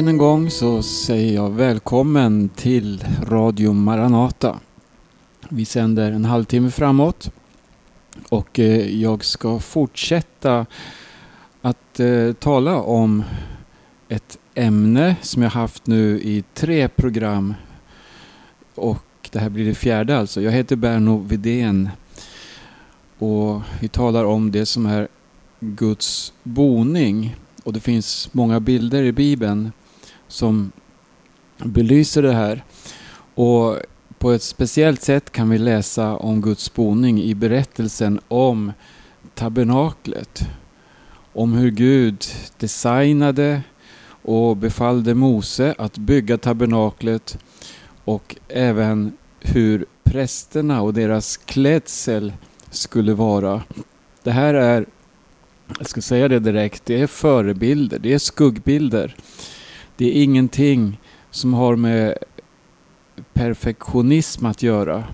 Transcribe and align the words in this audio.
än 0.00 0.08
en 0.08 0.18
gång 0.18 0.50
så 0.50 0.82
säger 0.82 1.34
jag 1.34 1.50
välkommen 1.50 2.48
till 2.48 3.04
Radio 3.22 3.72
Maranata. 3.72 4.58
Vi 5.48 5.64
sänder 5.64 6.12
en 6.12 6.24
halvtimme 6.24 6.70
framåt 6.70 7.30
och 8.28 8.58
eh, 8.58 9.00
jag 9.00 9.24
ska 9.24 9.58
fortsätta 9.58 10.66
att 11.62 12.00
eh, 12.00 12.32
tala 12.32 12.76
om 12.76 13.24
ett 14.08 14.38
ämne 14.54 15.16
som 15.22 15.42
jag 15.42 15.50
haft 15.50 15.86
nu 15.86 16.20
i 16.20 16.44
tre 16.54 16.88
program 16.88 17.54
och 18.74 19.28
det 19.32 19.38
här 19.38 19.48
blir 19.48 19.64
det 19.64 19.74
fjärde 19.74 20.18
alltså. 20.18 20.40
Jag 20.40 20.52
heter 20.52 20.76
Berno 20.76 21.18
Vidén 21.18 21.88
och 23.18 23.62
vi 23.80 23.88
talar 23.88 24.24
om 24.24 24.50
det 24.50 24.66
som 24.66 24.86
är 24.86 25.08
Guds 25.60 26.32
boning. 26.42 27.36
Och 27.64 27.72
det 27.72 27.80
finns 27.80 28.28
många 28.32 28.60
bilder 28.60 29.02
i 29.02 29.12
Bibeln 29.12 29.72
som 30.30 30.72
belyser 31.58 32.22
det 32.22 32.32
här. 32.32 32.64
Och 33.34 33.76
på 34.18 34.32
ett 34.32 34.42
speciellt 34.42 35.02
sätt 35.02 35.32
kan 35.32 35.50
vi 35.50 35.58
läsa 35.58 36.16
om 36.16 36.40
Guds 36.40 36.74
boning 36.74 37.22
i 37.22 37.34
berättelsen 37.34 38.20
om 38.28 38.72
tabernaklet. 39.34 40.42
Om 41.32 41.52
hur 41.52 41.70
Gud 41.70 42.24
designade 42.58 43.62
och 44.22 44.56
befallde 44.56 45.14
Mose 45.14 45.74
att 45.78 45.98
bygga 45.98 46.38
tabernaklet 46.38 47.38
och 48.04 48.36
även 48.48 49.12
hur 49.40 49.86
prästerna 50.04 50.82
och 50.82 50.94
deras 50.94 51.36
klädsel 51.36 52.32
skulle 52.70 53.14
vara. 53.14 53.62
Det 54.22 54.30
här 54.30 54.54
är, 54.54 54.86
jag 55.78 55.88
ska 55.88 56.00
säga 56.00 56.28
det 56.28 56.38
direkt, 56.38 56.86
det 56.86 57.00
är 57.00 57.06
förebilder, 57.06 57.98
det 57.98 58.12
är 58.12 58.18
skuggbilder. 58.18 59.16
Det 60.00 60.18
är 60.18 60.22
ingenting 60.22 61.00
som 61.30 61.54
har 61.54 61.76
med 61.76 62.14
perfektionism 63.32 64.46
att 64.46 64.62
göra. 64.62 65.04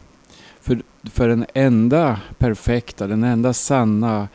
För, 0.60 0.82
för 1.04 1.28
den 1.28 1.46
enda 1.54 2.20
perfekta, 2.38 3.06
den 3.06 3.24
enda 3.24 3.52
sanna, 3.52 4.28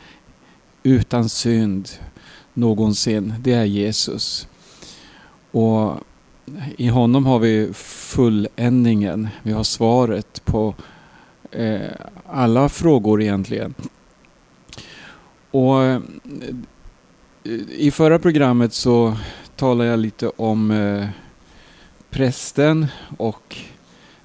utan 0.82 1.28
synd 1.28 1.88
någonsin, 2.54 3.34
det 3.40 3.52
är 3.52 3.64
Jesus. 3.64 4.48
Och 5.50 5.96
i 6.76 6.88
honom 6.88 7.26
har 7.26 7.38
vi 7.38 7.72
fulländningen. 7.74 9.28
Vi 9.42 9.52
har 9.52 9.64
svaret 9.64 10.44
på 10.44 10.74
eh, 11.50 11.90
alla 12.26 12.68
frågor 12.68 13.22
egentligen. 13.22 13.74
Och 15.50 15.82
eh, 15.82 16.00
i 17.68 17.90
förra 17.90 18.18
programmet 18.18 18.74
så 18.74 19.16
talar 19.62 19.84
jag 19.84 19.98
lite 19.98 20.28
om 20.28 20.70
eh, 20.70 21.08
prästen 22.10 22.86
och 23.18 23.56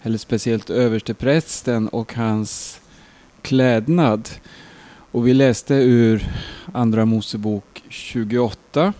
eller 0.02 0.18
speciellt 0.18 0.70
översteprästen 0.70 1.88
och 1.88 2.14
hans 2.14 2.82
klädnad. 3.42 4.30
Och 5.12 5.28
vi 5.28 5.34
läste 5.34 5.74
ur 5.74 6.28
Andra 6.74 7.06
Mosebok 7.06 7.84
28. 7.90 8.94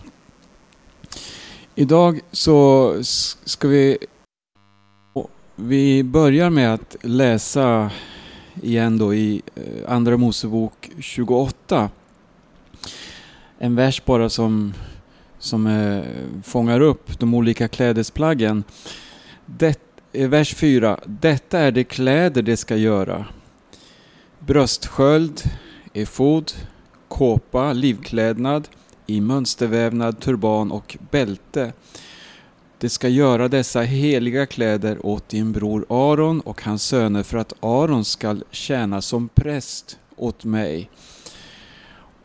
Idag 1.74 2.20
så 2.32 2.94
ska 3.44 3.68
vi 3.68 3.98
vi 5.56 6.04
börjar 6.04 6.50
med 6.50 6.74
att 6.74 6.96
läsa 7.02 7.90
igen 8.62 8.98
då 8.98 9.14
i 9.14 9.42
eh, 9.54 9.92
Andra 9.92 10.16
Mosebok 10.16 10.90
28. 11.00 11.90
En 13.58 13.74
vers 13.74 14.04
bara 14.04 14.28
som, 14.28 14.74
som 15.38 15.66
eh, 15.66 16.04
fångar 16.42 16.80
upp 16.80 17.18
de 17.18 17.34
olika 17.34 17.68
klädesplaggen. 17.68 18.64
Det, 19.46 19.80
eh, 20.12 20.28
vers 20.28 20.54
4. 20.54 21.00
Detta 21.04 21.58
är 21.58 21.72
de 21.72 21.84
kläder 21.84 22.42
de 22.42 22.56
ska 22.56 22.76
göra. 22.76 23.24
Bröstsköld, 24.38 25.42
efod, 25.92 26.52
kåpa, 27.08 27.72
livklädnad, 27.72 28.68
i 29.06 29.20
mönstervävnad, 29.20 30.20
turban 30.20 30.72
och 30.72 30.96
bälte. 31.10 31.72
Det 32.78 32.88
ska 32.88 33.08
göra 33.08 33.48
dessa 33.48 33.80
heliga 33.80 34.46
kläder 34.46 35.06
åt 35.06 35.28
din 35.28 35.52
bror 35.52 35.86
Aron 35.88 36.40
och 36.40 36.62
hans 36.62 36.82
söner 36.82 37.22
för 37.22 37.38
att 37.38 37.52
Aron 37.60 38.04
skall 38.04 38.44
tjäna 38.50 39.02
som 39.02 39.28
präst 39.28 39.98
åt 40.16 40.44
mig. 40.44 40.90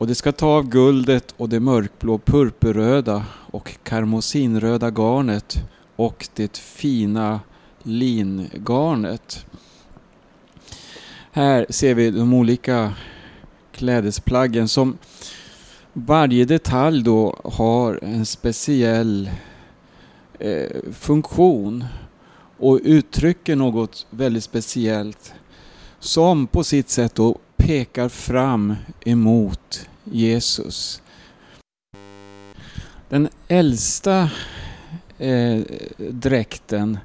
Och 0.03 0.07
det 0.07 0.15
ska 0.15 0.31
ta 0.31 0.47
av 0.47 0.69
guldet 0.69 1.33
och 1.37 1.49
det 1.49 1.59
mörkblå 1.59 2.17
purpurröda 2.17 3.25
och 3.51 3.77
karmosinröda 3.83 4.89
garnet 4.91 5.57
och 5.95 6.27
det 6.35 6.57
fina 6.57 7.39
lingarnet. 7.83 9.45
Här 11.31 11.65
ser 11.69 11.95
vi 11.95 12.11
de 12.11 12.33
olika 12.33 12.93
klädesplaggen 13.71 14.67
som 14.67 14.97
varje 15.93 16.45
detalj 16.45 17.03
då 17.03 17.39
har 17.43 17.99
en 18.03 18.25
speciell 18.25 19.29
eh, 20.39 20.81
funktion 20.91 21.85
och 22.57 22.79
uttrycker 22.83 23.55
något 23.55 24.07
väldigt 24.09 24.43
speciellt 24.43 25.33
som 25.99 26.47
på 26.47 26.63
sitt 26.63 26.89
sätt 26.89 27.15
då 27.15 27.37
pekar 27.57 28.09
fram 28.09 28.75
emot 29.05 29.89
Jesus. 30.03 31.01
Den 33.09 33.29
äldsta 33.47 34.29
eh, 35.17 35.59
dräkten 35.97 36.97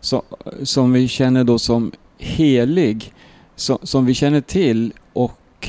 så, 0.00 0.22
som 0.62 0.92
vi 0.92 1.08
känner 1.08 1.44
då 1.44 1.58
som 1.58 1.92
helig, 2.18 3.12
så, 3.56 3.78
som 3.82 4.06
vi 4.06 4.14
känner 4.14 4.40
till 4.40 4.92
och 5.12 5.68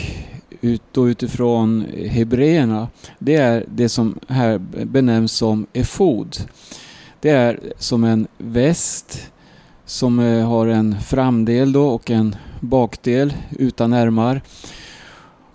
ut, 0.62 0.82
då 0.92 1.10
utifrån 1.10 1.86
hebreerna, 2.10 2.88
det 3.20 3.36
är 3.36 3.66
det 3.68 3.90
som 3.90 4.20
här 4.28 4.58
benämns 4.86 5.32
som 5.32 5.68
efod. 5.74 6.38
Det 7.20 7.30
är 7.30 7.60
som 7.78 8.04
en 8.04 8.28
väst 8.38 9.32
som 9.86 10.20
eh, 10.20 10.48
har 10.48 10.68
en 10.68 11.02
framdel 11.02 11.72
då 11.72 11.88
och 11.88 12.12
en 12.12 12.36
bakdel 12.60 13.34
utan 13.50 13.94
ärmar. 13.94 14.42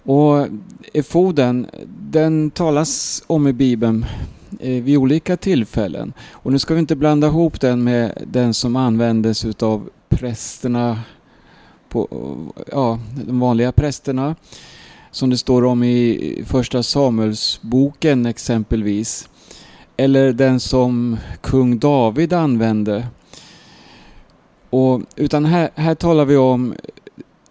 Och 0.06 0.46
efoden, 0.92 1.66
den 2.00 2.50
talas 2.50 3.22
om 3.26 3.48
i 3.48 3.52
Bibeln 3.52 4.06
eh, 4.60 4.82
vid 4.82 4.96
olika 4.96 5.36
tillfällen. 5.36 6.12
Och 6.30 6.52
nu 6.52 6.58
ska 6.58 6.74
vi 6.74 6.80
inte 6.80 6.96
blanda 6.96 7.26
ihop 7.26 7.60
den 7.60 7.84
med 7.84 8.22
den 8.26 8.54
som 8.54 8.76
användes 8.76 9.44
utav 9.44 9.88
prästerna, 10.08 11.00
på, 11.88 12.08
ja, 12.72 12.98
de 13.26 13.40
vanliga 13.40 13.72
prästerna. 13.72 14.36
Som 15.10 15.30
det 15.30 15.38
står 15.38 15.64
om 15.64 15.84
i 15.84 16.42
första 16.46 16.82
Samuelsboken 16.82 18.26
exempelvis. 18.26 19.28
Eller 19.96 20.32
den 20.32 20.60
som 20.60 21.16
kung 21.40 21.78
David 21.78 22.32
använde. 22.32 23.06
Och, 24.70 25.00
utan 25.16 25.44
här, 25.44 25.70
här 25.74 25.94
talar 25.94 26.24
vi 26.24 26.36
om 26.36 26.74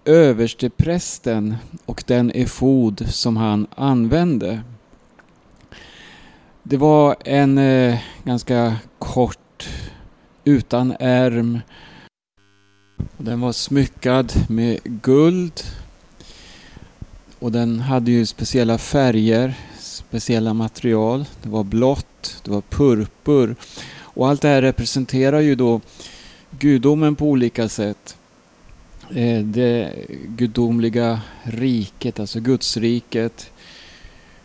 översteprästen 0.06 1.56
och 1.94 2.04
den 2.08 2.32
efod 2.32 3.06
som 3.10 3.38
han 3.38 3.68
använde. 3.76 4.62
Det 6.64 6.78
var 6.78 7.16
en 7.26 7.58
eh, 7.58 8.00
ganska 8.24 8.76
kort, 9.00 9.70
utan 10.44 10.96
ärm. 11.00 11.60
Den 13.18 13.42
var 13.42 13.52
smyckad 13.52 14.34
med 14.50 14.80
guld. 14.84 15.62
Och 17.40 17.52
den 17.52 17.80
hade 17.80 18.12
ju 18.12 18.26
speciella 18.26 18.78
färger, 18.78 19.54
speciella 19.80 20.54
material. 20.54 21.26
Det 21.44 21.50
var 21.50 21.64
blått, 21.64 22.42
det 22.44 22.52
var 22.52 22.62
purpur. 22.62 23.56
Och 23.96 24.30
allt 24.30 24.42
det 24.42 24.48
här 24.48 24.62
representerar 24.62 25.40
ju 25.40 25.56
då 25.56 25.82
gudomen 26.60 27.16
på 27.16 27.26
olika 27.26 27.70
sätt. 27.70 28.18
Eh, 29.16 29.44
det 29.44 29.94
gudomliga 30.28 31.22
riket, 31.44 32.20
alltså 32.20 32.40
Gudsriket. 32.40 33.52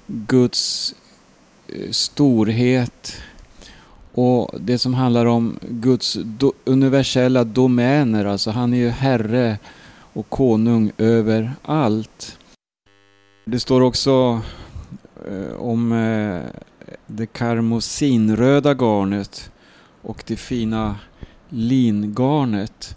Guds 0.06 0.94
eh, 1.68 1.90
storhet 1.90 3.22
och 4.12 4.50
det 4.60 4.78
som 4.78 4.94
handlar 4.94 5.26
om 5.26 5.58
Guds 5.62 6.18
do 6.24 6.52
universella 6.64 7.44
domäner, 7.44 8.24
alltså 8.24 8.50
han 8.50 8.74
är 8.74 8.78
ju 8.78 8.88
herre 8.88 9.58
och 10.12 10.28
konung 10.28 10.92
över 10.98 11.52
allt. 11.62 12.38
Det 13.44 13.60
står 13.60 13.80
också 13.80 14.40
eh, 15.30 15.52
om 15.58 15.90
det 17.06 17.26
karmosinröda 17.26 18.74
garnet 18.74 19.50
och 20.02 20.24
det 20.26 20.36
fina 20.36 20.96
lingarnet. 21.48 22.94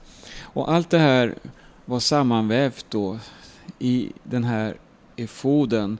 Och 0.53 0.73
allt 0.73 0.89
det 0.89 0.99
här 0.99 1.35
var 1.91 1.99
sammanvävt 1.99 2.85
då 2.89 3.19
i 3.79 4.11
den 4.23 4.43
här 4.43 4.77
efoden. 5.15 5.97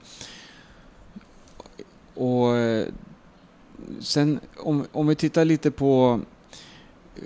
Och 2.14 2.58
eh, 2.58 2.88
sen 4.00 4.40
om, 4.58 4.86
om 4.92 5.08
vi 5.08 5.16
tittar 5.16 5.46
lite 5.46 5.72
på 5.72 6.20
eh, 7.16 7.24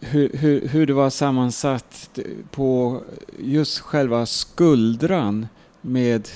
hur, 0.00 0.30
hur, 0.32 0.68
hur 0.68 0.86
det 0.86 0.92
var 0.92 1.10
sammansatt 1.10 2.18
på 2.50 3.00
just 3.38 3.78
själva 3.78 4.26
skuldran 4.26 5.46
med 5.80 6.28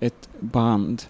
ett 0.00 0.28
band. 0.40 1.02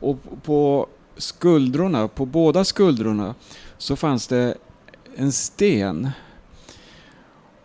Och 0.00 0.18
på 0.42 0.86
skuldrorna, 1.16 2.08
på 2.08 2.26
båda 2.26 2.64
skuldrorna, 2.64 3.34
så 3.78 3.96
fanns 3.96 4.26
det 4.26 4.56
en 5.14 5.32
sten. 5.32 6.10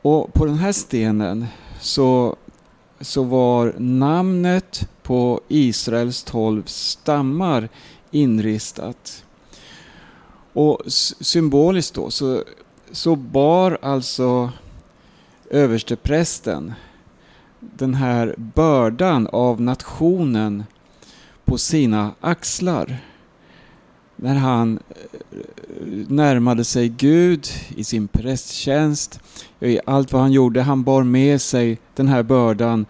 Och 0.01 0.33
på 0.33 0.45
den 0.45 0.57
här 0.57 0.71
stenen 0.71 1.47
så, 1.81 2.35
så 2.99 3.23
var 3.23 3.73
namnet 3.77 4.89
på 5.03 5.41
Israels 5.47 6.23
tolv 6.23 6.63
stammar 6.65 7.69
inristat. 8.11 9.23
Och 10.53 10.81
symboliskt 11.21 11.93
då 11.93 12.09
så, 12.09 12.43
så 12.91 13.15
bar 13.15 13.77
alltså 13.81 14.51
översteprästen 15.49 16.73
den 17.59 17.93
här 17.93 18.35
bördan 18.37 19.27
av 19.27 19.61
nationen 19.61 20.63
på 21.45 21.57
sina 21.57 22.11
axlar. 22.19 22.97
När 24.23 24.35
han 24.35 24.79
eh, 24.89 25.37
närmade 26.07 26.63
sig 26.63 26.89
Gud 26.89 27.47
i 27.75 27.83
sin 27.83 28.07
prästtjänst, 28.07 29.19
i 29.59 29.79
allt 29.85 30.11
vad 30.13 30.21
han 30.21 30.31
gjorde, 30.31 30.61
han 30.61 30.83
bar 30.83 31.03
med 31.03 31.41
sig 31.41 31.79
den 31.95 32.07
här 32.07 32.23
bördan 32.23 32.85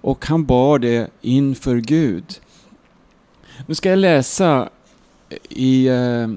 och 0.00 0.26
han 0.26 0.44
bar 0.44 0.78
det 0.78 1.10
inför 1.20 1.76
Gud. 1.76 2.40
Nu 3.66 3.74
ska 3.74 3.90
jag 3.90 3.98
läsa 3.98 4.68
i 5.48 5.86
eh, 5.86 6.28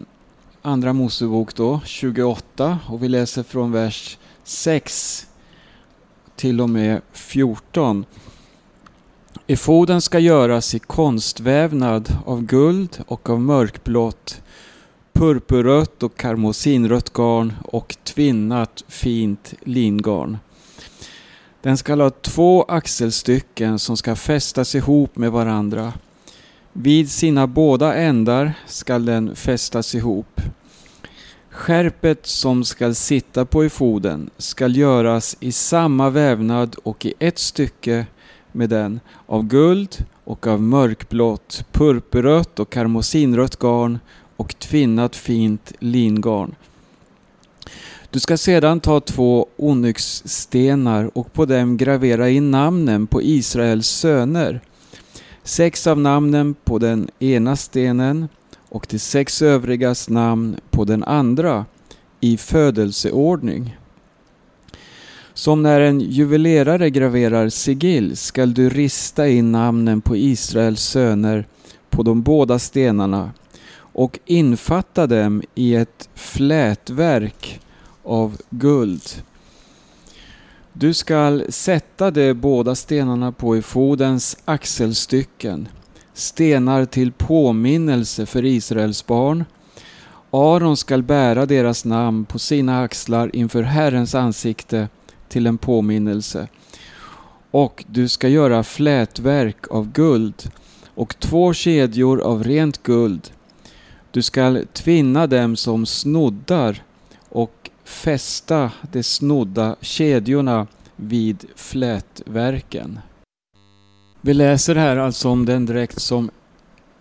Andra 0.62 0.94
Mosebok 0.94 1.56
då, 1.56 1.82
28 1.86 2.80
och 2.88 3.04
vi 3.04 3.08
läser 3.08 3.44
från 3.44 3.72
vers 3.72 4.18
6 4.44 5.28
till 6.36 6.62
och 6.62 6.70
med 6.70 7.02
14. 7.12 8.06
Efoden 9.52 10.02
ska 10.02 10.20
göras 10.20 10.76
i 10.76 10.80
konstvävnad 10.80 12.18
av 12.26 12.42
guld 12.42 13.04
och 13.08 13.30
av 13.30 13.42
mörkblått, 13.42 14.42
purpurrött 15.14 16.04
och 16.04 16.18
karmosinrött 16.18 17.14
garn 17.14 17.54
och 17.64 17.98
tvinnat 18.04 18.84
fint 18.88 19.54
lingarn. 19.62 20.38
Den 21.62 21.78
skall 21.78 22.02
ha 22.02 22.10
två 22.10 22.64
axelstycken 22.64 23.80
som 23.80 23.98
ska 23.98 24.16
fästas 24.16 24.76
ihop 24.76 25.16
med 25.16 25.32
varandra. 25.32 25.94
Vid 26.74 27.12
sina 27.12 27.48
båda 27.48 27.96
ändar 27.96 28.54
skall 28.68 29.06
den 29.06 29.36
fästas 29.36 29.96
ihop. 29.96 30.42
Skärpet 31.50 32.26
som 32.26 32.64
skall 32.64 32.96
sitta 32.96 33.46
på 33.46 33.64
efoden 33.64 34.30
skall 34.38 34.78
göras 34.78 35.38
i 35.40 35.52
samma 35.52 36.10
vävnad 36.10 36.76
och 36.84 37.06
i 37.06 37.14
ett 37.20 37.40
stycke 37.40 38.06
med 38.52 38.70
den 38.70 39.00
av 39.26 39.44
guld 39.44 40.06
och 40.24 40.48
av 40.48 40.62
mörkblått, 40.62 41.66
purpurrött 41.72 42.60
och 42.60 42.70
karmosinrött 42.70 43.60
garn 43.60 44.00
och 44.38 44.60
tvinnat 44.60 45.16
fint 45.16 45.74
lingarn. 45.80 46.56
Du 48.10 48.20
ska 48.20 48.38
sedan 48.38 48.80
ta 48.80 49.00
två 49.00 49.48
onyxstenar 49.58 51.18
och 51.18 51.34
på 51.34 51.46
dem 51.46 51.78
gravera 51.78 52.30
in 52.30 52.52
namnen 52.52 53.08
på 53.08 53.22
Israels 53.22 53.88
söner. 53.88 54.62
Sex 55.44 55.88
av 55.88 56.00
namnen 56.00 56.54
på 56.64 56.80
den 56.80 57.08
ena 57.20 57.56
stenen 57.56 58.28
och 58.70 58.88
de 58.90 59.00
sex 59.00 59.42
övrigas 59.42 60.10
namn 60.10 60.56
på 60.70 60.86
den 60.86 61.04
andra 61.04 61.66
i 62.20 62.38
födelseordning. 62.38 63.78
Som 65.34 65.64
när 65.64 65.82
en 65.82 66.00
juvelerare 66.00 66.90
graverar 66.90 67.50
sigill 67.50 68.18
skall 68.18 68.54
du 68.54 68.70
rista 68.70 69.28
in 69.28 69.52
namnen 69.52 70.02
på 70.02 70.16
Israels 70.18 70.82
söner 70.82 71.46
på 71.90 72.04
de 72.04 72.22
båda 72.22 72.60
stenarna 72.60 73.32
och 73.78 74.20
infatta 74.26 75.08
dem 75.08 75.44
i 75.56 75.76
ett 75.76 76.10
flätverk 76.16 77.60
av 78.04 78.38
guld. 78.50 79.04
Du 80.74 80.94
skall 80.94 81.44
sätta 81.50 82.12
de 82.12 82.34
båda 82.34 82.76
stenarna 82.76 83.32
på 83.32 83.56
efodens 83.56 84.38
axelstycken, 84.46 85.68
stenar 86.14 86.86
till 86.86 87.12
påminnelse 87.12 88.26
för 88.26 88.46
Israels 88.46 89.06
barn. 89.06 89.46
Aron 90.32 90.78
skall 90.78 91.04
bära 91.04 91.46
deras 91.46 91.86
namn 91.86 92.26
på 92.26 92.40
sina 92.40 92.82
axlar 92.82 93.36
inför 93.36 93.64
Herrens 93.64 94.16
ansikte 94.16 94.88
till 95.32 95.48
en 95.48 95.58
påminnelse. 95.58 96.48
Och 97.52 97.86
du 97.88 98.08
ska 98.08 98.28
göra 98.28 98.64
flätverk 98.64 99.68
av 99.72 99.92
guld 99.92 100.52
och 100.96 101.20
två 101.20 101.54
kedjor 101.54 102.22
av 102.22 102.44
rent 102.44 102.84
guld. 102.84 103.32
Du 104.12 104.22
skall 104.22 104.66
tvinna 104.74 105.28
dem 105.28 105.56
som 105.56 105.86
snoddar 105.86 106.84
och 107.30 107.70
fästa 107.84 108.72
de 108.92 109.04
snodda 109.04 109.76
kedjorna 109.82 110.68
vid 110.96 111.46
flätverken. 111.56 113.00
Vi 114.22 114.34
läser 114.34 114.76
här 114.76 114.98
alltså 114.98 115.30
om 115.30 115.46
den 115.46 115.66
dräkt 115.66 116.02
som 116.02 116.32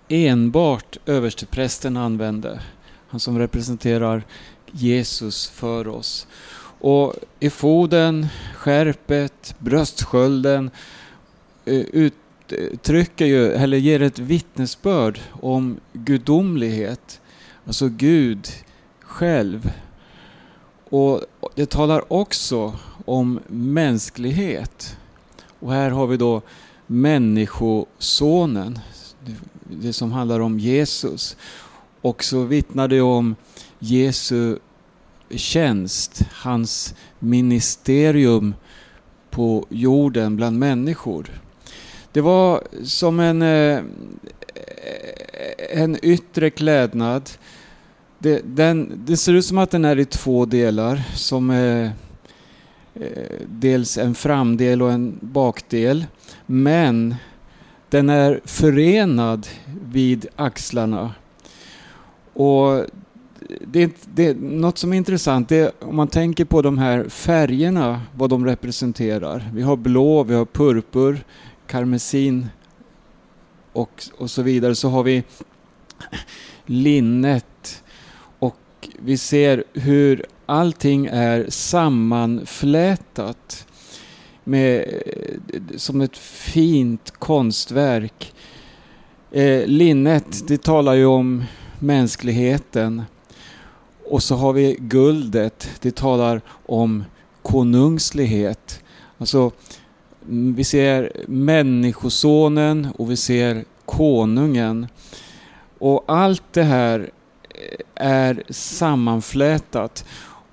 enbart 0.09 0.97
översteprästen 1.07 1.97
använde. 1.97 2.61
Han 3.09 3.21
som 3.21 3.39
representerar 3.39 4.23
Jesus 4.73 5.49
för 5.49 5.89
oss. 5.89 6.27
Och 6.81 7.15
efoden, 7.41 8.27
skärpet, 8.55 9.55
bröstskölden 9.59 10.71
eh, 11.65 11.85
uttrycker 11.93 13.27
ju, 13.27 13.53
eller 13.53 13.77
ger 13.77 14.03
ett 14.03 14.19
vittnesbörd 14.19 15.21
om 15.31 15.81
gudomlighet. 15.93 17.21
Alltså 17.67 17.89
Gud 17.89 18.49
själv. 19.01 19.73
Och 20.91 21.21
det 21.55 21.71
talar 21.71 22.13
också 22.13 22.75
om 23.05 23.41
mänsklighet. 23.49 24.97
Och 25.61 25.73
här 25.73 25.91
har 25.91 26.07
vi 26.07 26.17
då 26.17 26.43
Människosonen, 26.87 28.79
det 29.65 29.93
som 29.93 30.13
handlar 30.13 30.41
om 30.41 30.59
Jesus. 30.59 31.37
Och 32.01 32.25
så 32.25 32.43
vittnar 32.43 32.89
det 32.89 33.01
om 33.01 33.37
Jesu 33.79 34.59
tjänst, 35.31 36.23
hans 36.33 36.95
ministerium 37.19 38.55
på 39.31 39.67
jorden 39.69 40.37
bland 40.37 40.59
människor. 40.59 41.27
Det 42.13 42.21
var 42.21 42.63
som 42.85 43.21
en, 43.21 43.43
eh, 43.43 43.77
eh, 43.79 43.83
en 45.83 45.99
yttre 46.03 46.51
klädnad. 46.51 47.31
Det, 48.19 48.41
den, 48.45 49.03
det 49.07 49.17
ser 49.17 49.33
ut 49.33 49.45
som 49.45 49.59
att 49.59 49.71
den 49.71 49.85
är 49.85 49.99
i 49.99 50.05
två 50.05 50.45
delar. 50.45 51.03
Som 51.15 51.51
är 51.51 51.93
dels 53.47 53.99
en 53.99 54.15
framdel 54.15 54.83
och 54.83 54.93
en 54.93 55.19
bakdel. 55.21 56.07
Men 56.47 57.15
den 57.89 58.09
är 58.09 58.41
förenad 58.45 59.47
vid 59.85 60.27
axlarna. 60.37 61.15
Och 62.33 62.85
det, 63.67 63.93
det, 64.15 64.41
något 64.41 64.79
som 64.79 64.93
är 64.93 64.97
intressant 64.97 65.49
det 65.49 65.57
är 65.57 65.73
om 65.81 65.97
man 65.97 66.09
tänker 66.09 66.45
på 66.45 66.63
de 66.63 66.79
här 66.79 67.09
färgerna, 67.09 68.01
vad 68.15 68.31
de 68.31 68.47
representerar. 68.47 69.51
Vi 69.55 69.63
har 69.63 69.77
blå, 69.77 70.23
vi 70.23 70.35
har 70.35 70.45
purpur, 70.45 71.25
karmesin 71.67 72.47
och, 73.73 74.05
och 74.19 74.31
så 74.31 74.43
vidare. 74.43 74.75
Så 74.75 74.89
har 74.89 75.03
vi 75.03 75.23
linnet 76.67 77.83
och 78.39 78.89
vi 78.99 79.19
ser 79.19 79.65
hur 79.73 80.25
allting 80.47 81.07
är 81.07 81.47
sammanflätat 81.49 83.67
med, 84.45 85.03
som 85.77 86.01
ett 86.01 86.17
fint 86.17 87.11
konstverk. 87.11 88.35
Eh, 89.31 89.67
linnet, 89.67 90.49
det 90.49 90.63
talar 90.63 90.95
ju 90.95 91.07
om 91.07 91.45
mänskligheten. 91.79 93.03
Och 94.11 94.23
så 94.23 94.37
har 94.37 94.53
vi 94.53 94.77
guldet, 94.81 95.71
det 95.81 95.97
talar 95.97 96.41
om 96.67 97.05
konungslighet. 97.43 98.83
Alltså, 99.19 99.51
mm, 100.29 100.55
vi 100.55 100.65
ser 100.65 101.13
människosonen 101.29 102.89
och 102.99 103.11
vi 103.11 103.17
ser 103.17 103.65
konungen. 103.85 104.87
Och 105.79 106.05
allt 106.07 106.43
det 106.53 106.63
här 106.63 107.11
eh, 107.49 108.07
är 108.07 108.43
sammanflätat. 108.49 110.05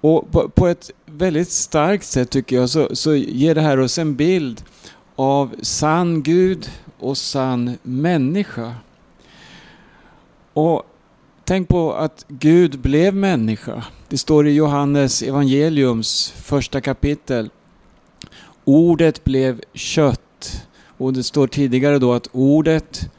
Och 0.02 0.32
på, 0.32 0.50
på 0.50 0.68
ett 0.68 0.92
väldigt 1.06 1.52
starkt 1.52 2.06
sätt 2.06 2.30
tycker 2.30 2.56
jag 2.56 2.70
så, 2.70 2.96
så 2.96 3.16
ger 3.16 3.56
det 3.56 3.62
här 3.62 3.80
oss 3.80 3.98
en 3.98 4.16
bild 4.16 4.64
av 5.16 5.56
sann 5.62 6.24
Gud 6.24 6.70
och 7.00 7.18
sann 7.18 7.78
människa. 7.84 8.74
Och 10.54 10.84
tänk 11.48 11.68
på 11.68 11.94
att 11.94 12.26
Gud 12.28 12.80
blev 12.80 13.16
människa. 13.16 13.84
Det 14.10 14.18
står 14.18 14.48
i 14.48 14.54
Johannes 14.54 15.24
evangeliums 15.24 16.34
första 16.38 16.82
kapitel. 16.82 17.50
Ordet 18.64 19.24
blev 19.24 19.62
kött. 19.74 20.66
Och 20.98 21.14
det 21.14 21.24
står 21.24 21.48
tidigare 21.48 22.00
då 22.00 22.14
att 22.14 22.28
ordet 22.32 23.10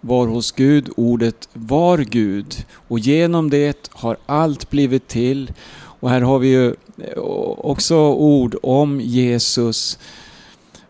var 0.00 0.26
hos 0.26 0.52
Gud, 0.52 0.88
ordet 0.96 1.48
var 1.52 1.98
Gud. 1.98 2.64
Och 2.72 2.98
genom 2.98 3.50
det 3.50 3.90
har 3.92 4.16
allt 4.26 4.70
blivit 4.70 5.08
till. 5.08 5.52
Och 6.00 6.10
här 6.10 6.20
har 6.20 6.38
vi 6.38 6.48
ju 6.48 6.66
eh, 6.98 7.18
också 7.58 7.96
ord 8.12 8.56
om 8.62 9.00
Jesus 9.00 9.98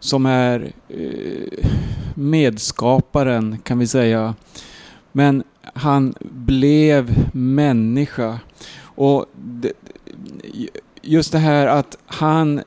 som 0.00 0.26
är 0.26 0.72
eh, 0.88 1.68
medskaparen 2.14 3.58
kan 3.62 3.78
vi 3.78 3.86
säga. 3.86 4.34
Men 5.12 5.42
han 5.74 6.14
blev 6.20 7.30
människa. 7.32 8.40
Och 8.80 9.26
just 11.02 11.32
det 11.32 11.38
här 11.38 11.66
att 11.66 11.98
han 12.06 12.62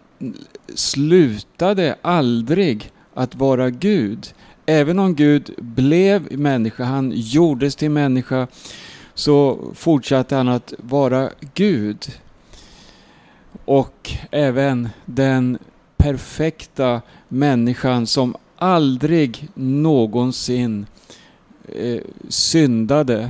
slutade 0.76 1.96
aldrig 2.02 2.92
att 3.14 3.36
vara 3.36 3.70
Gud. 3.70 4.34
Även 4.66 5.00
om 5.00 5.16
Gud 5.16 5.52
blev 5.58 6.40
människa, 6.40 6.84
han 6.84 7.12
gjordes 7.16 7.76
till 7.76 7.92
människa, 7.92 8.48
så 9.14 9.60
fortsatte 9.76 10.36
han 10.36 10.48
att 10.48 10.74
vara 10.78 11.30
Gud. 11.54 12.06
Och 13.66 14.12
även 14.32 14.90
den 15.06 15.58
perfekta 15.98 17.02
människan 17.28 18.08
som 18.08 18.36
aldrig 18.58 19.50
någonsin 19.54 20.86
eh, 21.68 22.02
syndade. 22.30 23.30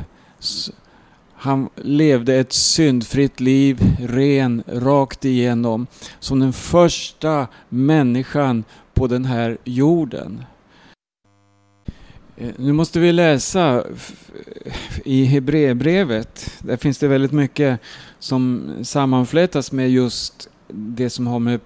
Han 1.34 1.70
levde 1.76 2.36
ett 2.36 2.54
syndfritt 2.54 3.40
liv, 3.40 3.80
ren, 4.00 4.64
rakt 4.68 5.26
igenom, 5.26 5.88
som 6.20 6.40
den 6.40 6.54
första 6.54 7.48
människan 7.70 8.64
på 8.94 9.08
den 9.08 9.26
här 9.26 9.58
jorden. 9.64 10.44
Eh, 12.38 12.52
nu 12.58 12.74
måste 12.74 13.00
vi 13.00 13.12
läsa 13.12 13.84
i 15.06 15.26
Hebreerbrevet. 15.26 16.54
Där 16.60 16.78
finns 16.78 16.98
det 16.98 17.08
väldigt 17.08 17.32
mycket 17.32 17.80
som 18.20 18.72
sammanflätas 18.84 19.72
med 19.72 19.92
just 19.92 20.50
det 20.68 21.10
som 21.10 21.28
har 21.28 21.40
med 21.40 21.60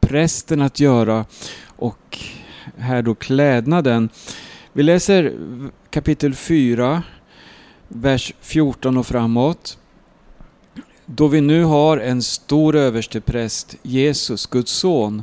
prästen 0.00 0.62
att 0.62 0.80
göra 0.80 1.24
och 1.66 2.18
här 2.76 3.02
då 3.02 3.14
klädnaden. 3.14 4.08
Vi 4.72 4.82
läser 4.82 5.32
kapitel 5.94 6.34
4, 6.34 7.02
vers 7.88 8.32
14 8.40 8.96
och 8.96 9.06
framåt. 9.06 9.78
Då 11.06 11.28
vi 11.28 11.40
nu 11.40 11.64
har 11.64 11.98
en 11.98 12.22
stor 12.22 12.76
överstepräst, 12.76 13.76
Jesus, 13.82 14.46
Guds 14.46 14.72
son, 14.72 15.22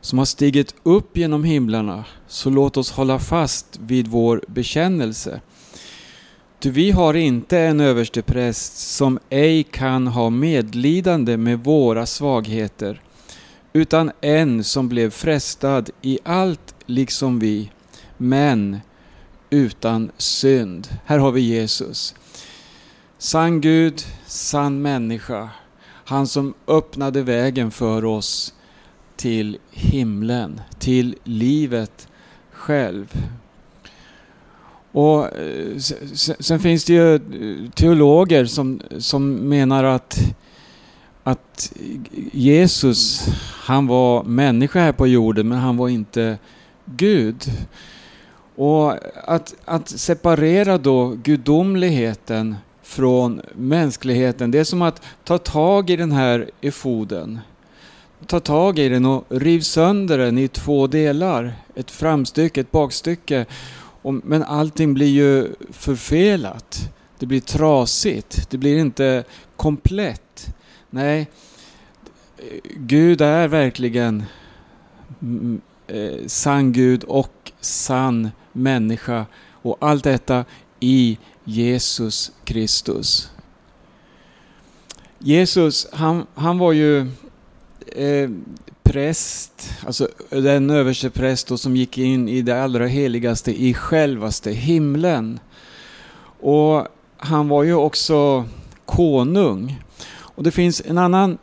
som 0.00 0.18
har 0.18 0.24
stigit 0.24 0.74
upp 0.82 1.16
genom 1.16 1.44
himlarna, 1.44 2.04
så 2.26 2.50
låt 2.50 2.76
oss 2.76 2.90
hålla 2.90 3.18
fast 3.18 3.78
vid 3.82 4.08
vår 4.08 4.42
bekännelse. 4.46 5.40
Ty 6.60 6.70
vi 6.70 6.90
har 6.90 7.14
inte 7.14 7.58
en 7.58 7.80
överstepräst 7.80 8.76
som 8.76 9.18
ej 9.30 9.62
kan 9.62 10.06
ha 10.06 10.30
medlidande 10.30 11.36
med 11.36 11.64
våra 11.64 12.06
svagheter, 12.06 13.00
utan 13.72 14.10
en 14.20 14.64
som 14.64 14.88
blev 14.88 15.10
frestad 15.10 15.90
i 16.02 16.18
allt 16.24 16.74
liksom 16.86 17.38
vi, 17.38 17.70
men 18.16 18.80
utan 19.50 20.10
synd. 20.16 20.88
Här 21.04 21.18
har 21.18 21.32
vi 21.32 21.40
Jesus. 21.40 22.14
Sann 23.18 23.60
Gud, 23.60 24.02
sann 24.26 24.82
människa. 24.82 25.48
Han 26.04 26.26
som 26.26 26.54
öppnade 26.66 27.22
vägen 27.22 27.70
för 27.70 28.04
oss 28.04 28.54
till 29.16 29.58
himlen, 29.70 30.60
till 30.78 31.16
livet 31.24 32.08
själv. 32.52 33.28
Och 34.92 35.36
eh, 35.38 35.78
sen 36.40 36.60
finns 36.60 36.84
det 36.84 36.92
ju 36.92 37.14
eh, 37.14 37.70
teologer 37.70 38.44
som, 38.44 38.80
som 38.98 39.34
menar 39.34 39.84
att, 39.84 40.18
att 41.22 41.72
Jesus, 42.32 43.28
han 43.52 43.86
var 43.86 44.24
människa 44.24 44.80
här 44.80 44.92
på 44.92 45.06
jorden 45.06 45.48
men 45.48 45.58
han 45.58 45.76
var 45.76 45.88
inte 45.88 46.38
Gud. 46.84 47.44
Och 48.58 48.94
att, 49.24 49.54
att 49.64 49.88
separera 49.88 50.78
då 50.78 51.08
gudomligheten 51.22 52.56
från 52.82 53.40
mänskligheten, 53.54 54.50
det 54.50 54.58
är 54.58 54.64
som 54.64 54.82
att 54.82 55.02
ta 55.24 55.38
tag 55.38 55.90
i 55.90 55.96
den 55.96 56.12
här 56.12 56.50
efoden. 56.60 57.38
Ta 58.26 58.40
tag 58.40 58.78
i 58.78 58.88
den 58.88 59.06
och 59.06 59.24
riv 59.28 59.60
sönder 59.60 60.18
den 60.18 60.38
i 60.38 60.48
två 60.48 60.86
delar. 60.86 61.52
Ett 61.74 61.90
framstycke, 61.90 62.60
ett 62.60 62.70
bakstycke. 62.70 63.46
Men 64.02 64.42
allting 64.42 64.94
blir 64.94 65.06
ju 65.06 65.48
förfelat. 65.70 66.90
Det 67.18 67.26
blir 67.26 67.40
trasigt. 67.40 68.50
Det 68.50 68.58
blir 68.58 68.78
inte 68.78 69.24
komplett. 69.56 70.54
Nej, 70.90 71.30
Gud 72.76 73.20
är 73.20 73.48
verkligen 73.48 74.24
mm, 75.22 75.60
eh, 75.86 76.26
sann 76.26 76.72
Gud 76.72 77.04
och 77.04 77.52
sann 77.60 78.30
människa. 78.52 79.26
Och 79.62 79.76
allt 79.80 80.04
detta 80.04 80.44
i 80.80 81.18
Jesus 81.44 82.32
Kristus. 82.44 83.30
Jesus, 85.18 85.86
han, 85.92 86.26
han 86.34 86.58
var 86.58 86.72
ju 86.72 87.00
eh, 87.86 88.30
präst, 88.82 89.70
alltså 89.86 90.08
den 90.30 90.70
överste 90.70 91.10
präst 91.10 91.58
som 91.58 91.76
gick 91.76 91.98
in 91.98 92.28
i 92.28 92.42
det 92.42 92.62
allra 92.62 92.86
heligaste 92.86 93.62
i 93.62 93.74
självaste 93.74 94.50
himlen. 94.50 95.40
Och 96.40 96.86
han 97.16 97.48
var 97.48 97.62
ju 97.62 97.74
också 97.74 98.44
konung. 98.86 99.82
Och 100.38 100.42
det 100.42 100.50
finns 100.50 100.82
en 100.86 100.98
annan 100.98 101.38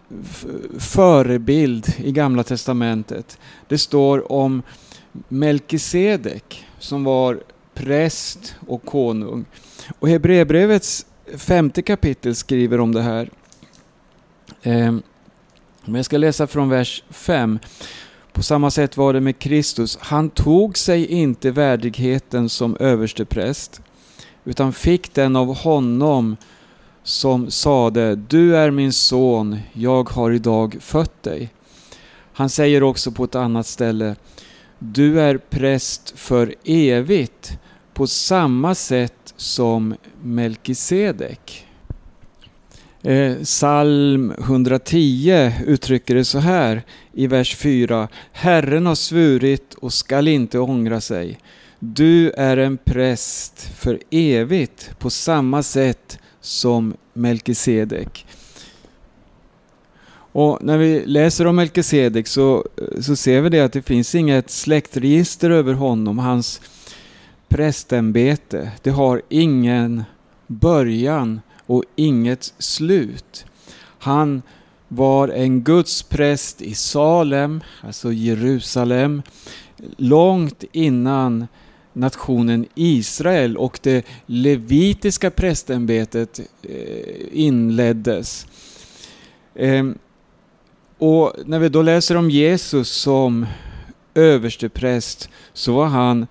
förebild 0.79 1.93
i 1.97 2.11
Gamla 2.11 2.43
Testamentet. 2.43 3.37
Det 3.67 3.77
står 3.77 4.31
om 4.31 4.61
Melkisedek 5.27 6.64
som 6.85 7.03
var 7.03 7.43
präst 7.73 8.55
och 8.67 8.85
konung. 8.85 9.45
Och 9.99 10.09
Hebreerbrevets 10.09 11.05
femte 11.37 11.81
kapitel 11.81 12.35
skriver 12.35 12.79
om 12.79 12.93
det 12.93 13.01
här. 13.01 13.29
Ehm, 14.63 15.01
men 15.85 15.95
jag 15.95 16.05
ska 16.05 16.17
läsa 16.17 16.47
från 16.47 16.69
vers 16.69 17.03
5. 17.09 17.59
På 18.33 18.43
samma 18.43 18.71
sätt 18.71 18.97
var 18.97 19.13
det 19.13 19.21
med 19.21 19.39
Kristus. 19.39 19.97
Han 20.01 20.29
tog 20.29 20.77
sig 20.77 21.05
inte 21.05 21.51
värdigheten 21.51 22.49
som 22.49 22.77
överstepräst 22.79 23.81
utan 24.43 24.73
fick 24.73 25.13
den 25.13 25.35
av 25.35 25.55
honom 25.55 26.37
som 27.03 27.51
sade 27.51 28.15
Du 28.15 28.57
är 28.57 28.71
min 28.71 28.93
son, 28.93 29.59
jag 29.73 30.09
har 30.09 30.31
idag 30.31 30.77
fött 30.79 31.23
dig. 31.23 31.49
Han 32.33 32.49
säger 32.49 32.83
också 32.83 33.11
på 33.11 33.23
ett 33.23 33.35
annat 33.35 33.67
ställe 33.67 34.15
du 34.79 35.21
är 35.21 35.37
präst 35.37 36.13
för 36.15 36.55
evigt 36.63 37.57
på 37.93 38.07
samma 38.07 38.75
sätt 38.75 39.33
som 39.35 39.95
Melkisedek. 40.23 41.67
Eh, 43.01 43.35
psalm 43.43 44.33
110 44.39 45.51
uttrycker 45.65 46.15
det 46.15 46.25
så 46.25 46.39
här 46.39 46.83
i 47.13 47.27
vers 47.27 47.55
4. 47.55 48.07
Herren 48.31 48.85
har 48.85 48.95
svurit 48.95 49.73
och 49.73 49.93
skall 49.93 50.27
inte 50.27 50.59
ångra 50.59 51.01
sig. 51.01 51.39
Du 51.79 52.31
är 52.31 52.57
en 52.57 52.77
präst 52.77 53.69
för 53.77 53.99
evigt 54.09 54.99
på 54.99 55.09
samma 55.09 55.63
sätt 55.63 56.19
som 56.41 56.93
Melkisedek. 57.13 58.25
Och 60.35 60.63
när 60.63 60.77
vi 60.77 61.05
läser 61.05 61.47
om 61.47 61.55
Melkisedek 61.55 62.27
så, 62.27 62.65
så 63.01 63.15
ser 63.15 63.41
vi 63.41 63.49
det 63.49 63.59
att 63.59 63.73
det 63.73 63.81
finns 63.81 64.15
inget 64.15 64.49
släktregister 64.49 65.49
över 65.49 65.73
honom, 65.73 66.19
hans 66.19 66.61
prästämbete. 67.47 68.71
Det 68.81 68.89
har 68.89 69.21
ingen 69.29 70.03
början 70.47 71.41
och 71.65 71.83
inget 71.95 72.53
slut. 72.57 73.45
Han 73.99 74.41
var 74.87 75.27
en 75.27 75.61
gudspräst 75.61 76.61
i 76.61 76.73
Salem, 76.75 77.61
alltså 77.81 78.11
Jerusalem, 78.11 79.21
långt 79.97 80.63
innan 80.71 81.47
nationen 81.93 82.65
Israel 82.75 83.57
och 83.57 83.79
det 83.83 84.05
levitiska 84.25 85.31
prästämbetet 85.31 86.39
eh, 86.63 87.25
inleddes. 87.31 88.47
Ehm, 89.55 89.97
och 90.97 91.33
när 91.45 91.59
vi 91.59 91.69
då 91.69 91.81
läser 91.81 92.17
om 92.17 92.29
Jesus 92.29 92.89
som 92.89 93.45
överstepräst 94.13 95.29
så 95.53 95.73
var 95.73 95.85
han 95.85 96.27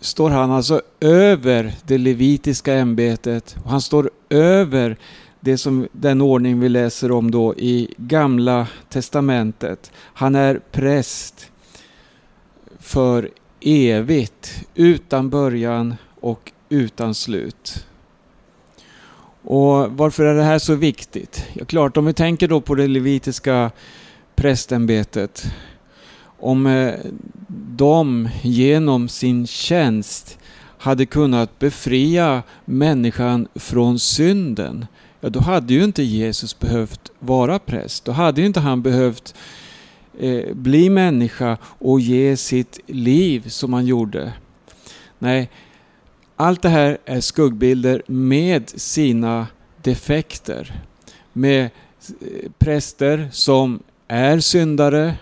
står 0.00 0.30
han 0.30 0.50
alltså 0.50 0.82
över 1.00 1.74
det 1.86 1.98
levitiska 1.98 2.74
ämbetet 2.74 3.56
och 3.64 3.70
han 3.70 3.80
står 3.80 4.10
över 4.30 4.96
det 5.40 5.58
som, 5.58 5.88
den 5.92 6.20
ordning 6.20 6.60
vi 6.60 6.68
läser 6.68 7.12
om 7.12 7.30
då 7.30 7.54
i 7.54 7.94
Gamla 7.96 8.66
Testamentet. 8.88 9.92
Han 9.94 10.34
är 10.34 10.60
präst 10.72 11.50
för 12.78 13.30
evigt, 13.60 14.68
utan 14.74 15.30
början 15.30 15.94
och 16.20 16.52
utan 16.68 17.14
slut. 17.14 17.86
Och 19.50 19.90
Varför 19.96 20.24
är 20.24 20.34
det 20.34 20.42
här 20.42 20.58
så 20.58 20.74
viktigt? 20.74 21.46
Ja, 21.52 21.64
klart, 21.64 21.96
om 21.96 22.06
vi 22.06 22.12
tänker 22.12 22.48
då 22.48 22.60
på 22.60 22.74
det 22.74 22.86
levitiska 22.86 23.70
prästämbetet. 24.34 25.52
Om 26.38 26.66
eh, 26.66 26.94
de 27.76 28.28
genom 28.42 29.08
sin 29.08 29.46
tjänst 29.46 30.38
hade 30.78 31.06
kunnat 31.06 31.58
befria 31.58 32.42
människan 32.64 33.48
från 33.54 33.98
synden, 33.98 34.86
ja 35.20 35.28
då 35.28 35.40
hade 35.40 35.74
ju 35.74 35.84
inte 35.84 36.02
Jesus 36.02 36.58
behövt 36.58 37.10
vara 37.18 37.58
präst. 37.58 38.04
Då 38.04 38.12
hade 38.12 38.40
ju 38.40 38.46
inte 38.46 38.60
han 38.60 38.82
behövt 38.82 39.34
eh, 40.18 40.54
bli 40.54 40.90
människa 40.90 41.56
och 41.62 42.00
ge 42.00 42.36
sitt 42.36 42.80
liv 42.86 43.48
som 43.48 43.72
han 43.72 43.86
gjorde. 43.86 44.32
Nej, 45.18 45.50
allt 46.40 46.62
det 46.62 46.68
här 46.68 46.98
är 47.04 47.20
skuggbilder 47.20 48.02
med 48.06 48.68
sina 48.68 49.46
defekter. 49.82 50.82
Med 51.32 51.64
eh, 51.64 52.50
präster 52.58 53.28
som 53.32 53.82
är 54.08 54.40
syndare, 54.40 55.14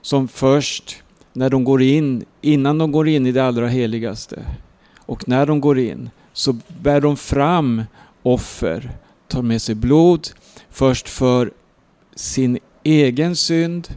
som 0.00 0.28
först 0.28 1.02
när 1.32 1.50
de 1.50 1.64
går 1.64 1.82
in, 1.82 2.24
innan 2.40 2.78
de 2.78 2.92
går 2.92 3.08
in 3.08 3.26
i 3.26 3.32
det 3.32 3.44
allra 3.44 3.68
heligaste 3.68 4.44
och 4.98 5.28
när 5.28 5.46
de 5.46 5.60
går 5.60 5.78
in 5.78 6.10
så 6.32 6.56
bär 6.82 7.00
de 7.00 7.16
fram 7.16 7.82
offer, 8.22 8.90
tar 9.28 9.42
med 9.42 9.62
sig 9.62 9.74
blod, 9.74 10.28
först 10.70 11.08
för 11.08 11.52
sin 12.14 12.58
egen 12.82 13.36
synd 13.36 13.88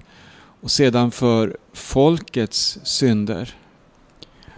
och 0.62 0.72
sedan 0.72 1.12
för 1.12 1.58
folkets 1.74 2.80
synder. 2.84 3.56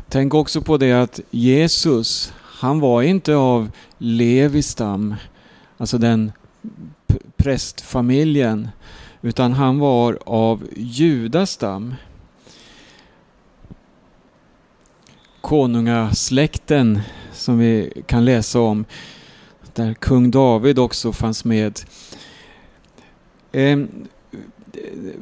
Tänk 0.10 0.34
också 0.34 0.62
på 0.62 0.78
det 0.78 0.92
att 0.92 1.20
Jesus, 1.32 2.34
han 2.42 2.80
var 2.80 3.02
inte 3.02 3.36
av 3.36 3.72
Levistam, 3.98 5.16
alltså 5.78 5.98
den 5.98 6.32
prästfamiljen, 7.38 8.70
utan 9.22 9.54
han 9.54 9.80
var 9.80 10.20
av 10.26 10.68
Judastam. 10.76 11.96
Konungasläkten 15.42 17.02
som 17.34 17.60
vi 17.60 18.04
kan 18.06 18.26
läsa 18.26 18.60
om, 18.60 18.86
där 19.74 19.94
kung 19.94 20.32
David 20.32 20.80
också 20.80 21.14
fanns 21.14 21.46
med. 21.46 21.80
Ehm, 23.52 24.08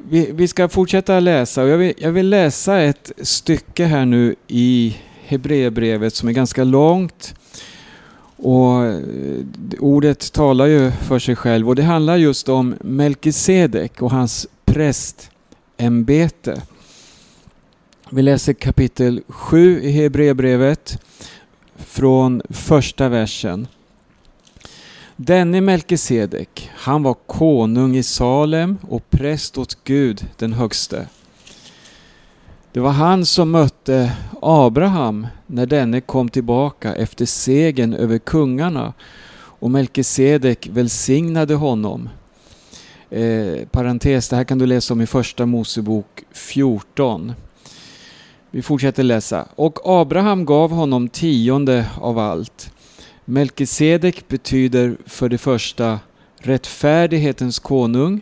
vi, 0.10 0.32
vi, 0.32 0.48
ska 0.48 0.70
fortsätta 0.70 1.20
läsa 1.20 1.64
och 1.64 1.70
jag 1.70 1.78
vill, 1.78 1.94
jag 1.98 2.12
vill 2.12 2.30
läsa 2.30 2.82
ett 2.82 3.12
stycke 3.22 3.86
här 3.86 4.06
nu 4.06 4.36
i 4.48 4.98
Hebreerbrevet 5.26 6.16
som 6.16 6.30
är 6.30 6.34
ganska 6.34 6.64
långt. 6.64 7.36
Och 8.36 8.86
eh, 8.86 9.00
ordet 9.80 10.34
talar 10.34 10.66
ju 10.66 10.92
för 10.92 11.20
sig 11.20 11.36
själv 11.36 11.70
och 11.70 11.76
det 11.76 11.84
handlar 11.84 12.18
just 12.18 12.50
om 12.50 12.76
Melkisedek 12.82 14.02
och 14.02 14.12
hans 14.12 14.48
prästämbete. 14.66 16.62
Vi 18.10 18.22
läser 18.22 18.54
kapitel 18.54 19.22
7 19.28 19.82
i 19.82 19.92
Hebreerbrevet 19.92 21.00
från 21.76 22.42
första 22.50 23.10
versen. 23.10 23.68
Denne 25.16 25.62
Melkisedek, 25.62 26.70
han 26.76 27.04
var 27.04 27.14
konung 27.14 27.96
i 27.96 28.04
Salem 28.04 28.78
och 28.90 29.10
präst 29.10 29.58
åt 29.58 29.78
Gud 29.84 30.28
den 30.38 30.54
högste. 30.54 31.08
Det 32.72 32.80
var 32.80 32.92
han 32.92 33.26
som 33.26 33.52
mötte 33.52 34.12
Abraham 34.42 35.28
när 35.48 35.66
denne 35.66 36.02
kom 36.02 36.30
tillbaka 36.30 36.96
efter 36.96 37.26
segern 37.26 37.94
över 37.94 38.18
kungarna 38.18 38.94
och 39.36 39.72
Melkisedek 39.72 40.70
välsignade 40.72 41.56
honom. 41.56 42.10
Eh, 43.10 43.68
parentes, 43.72 44.30
det 44.30 44.36
här 44.36 44.44
kan 44.44 44.58
du 44.58 44.66
läsa 44.66 44.94
om 44.94 45.02
i 45.02 45.08
Första 45.08 45.46
Mosebok 45.46 46.24
14. 46.32 47.34
Vi 48.52 48.62
fortsätter 48.62 49.04
läsa. 49.04 49.48
Och 49.56 49.80
Abraham 49.84 50.46
gav 50.46 50.72
honom 50.72 51.10
tionde 51.10 51.86
av 52.02 52.20
allt. 52.20 52.70
Melkisedek 53.26 54.28
betyder 54.28 54.98
för 55.06 55.30
det 55.30 55.38
första 55.38 56.00
rättfärdighetens 56.38 57.60
konung, 57.60 58.22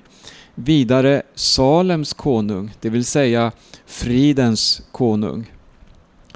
vidare 0.55 1.21
Salems 1.35 2.13
konung, 2.13 2.71
det 2.81 2.89
vill 2.89 3.05
säga 3.05 3.51
fridens 3.85 4.81
konung. 4.91 5.51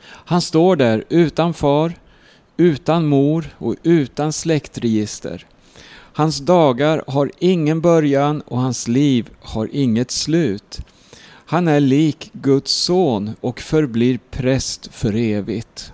Han 0.06 0.42
står 0.42 0.76
där 0.76 1.04
utan 1.10 1.54
far, 1.54 1.94
utan 2.58 3.06
mor 3.06 3.56
och 3.58 3.76
utan 3.84 4.34
släktregister. 4.34 5.46
Hans 6.14 6.40
dagar 6.40 7.04
har 7.08 7.32
ingen 7.40 7.82
början 7.82 8.42
och 8.42 8.60
hans 8.60 8.88
liv 8.88 9.30
har 9.42 9.70
inget 9.72 10.12
slut. 10.12 10.80
Han 11.46 11.68
är 11.68 11.80
lik 11.80 12.30
Guds 12.34 12.72
son 12.72 13.36
och 13.42 13.60
förblir 13.60 14.20
präst 14.32 14.94
för 14.94 15.16
evigt. 15.16 15.92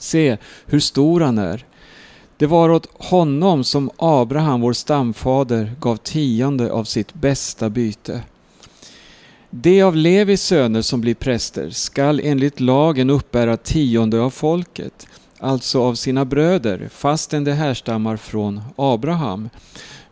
Se 0.00 0.36
hur 0.66 0.80
stor 0.80 1.20
han 1.20 1.38
är. 1.38 1.64
Det 2.36 2.46
var 2.46 2.70
åt 2.70 2.88
honom 2.92 3.64
som 3.64 3.90
Abraham, 3.96 4.60
vår 4.60 4.72
stamfader, 4.72 5.72
gav 5.80 5.96
tionde 5.96 6.72
av 6.72 6.84
sitt 6.84 7.14
bästa 7.14 7.70
byte. 7.70 8.22
De 9.50 9.82
av 9.82 9.96
Levis 9.96 10.42
söner 10.42 10.82
som 10.82 11.00
blir 11.00 11.14
präster 11.14 11.70
skall 11.70 12.20
enligt 12.24 12.60
lagen 12.60 13.10
uppbära 13.10 13.56
tionde 13.56 14.20
av 14.20 14.30
folket, 14.30 15.06
alltså 15.38 15.82
av 15.82 15.94
sina 15.94 16.24
bröder, 16.24 16.88
fastän 16.92 17.44
de 17.44 17.52
härstammar 17.52 18.16
från 18.16 18.60
Abraham. 18.76 19.50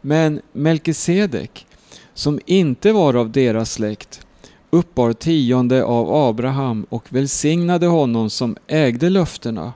Men 0.00 0.40
Melkisedek, 0.52 1.66
som 2.14 2.40
inte 2.46 2.92
var 2.92 3.14
av 3.14 3.30
deras 3.30 3.72
släkt, 3.72 4.20
uppbar 4.70 5.12
tionde 5.12 5.84
av 5.84 6.14
Abraham 6.14 6.86
och 6.88 7.04
välsignade 7.08 7.86
honom 7.86 8.30
som 8.30 8.56
ägde 8.66 9.10
löftena. 9.10 9.72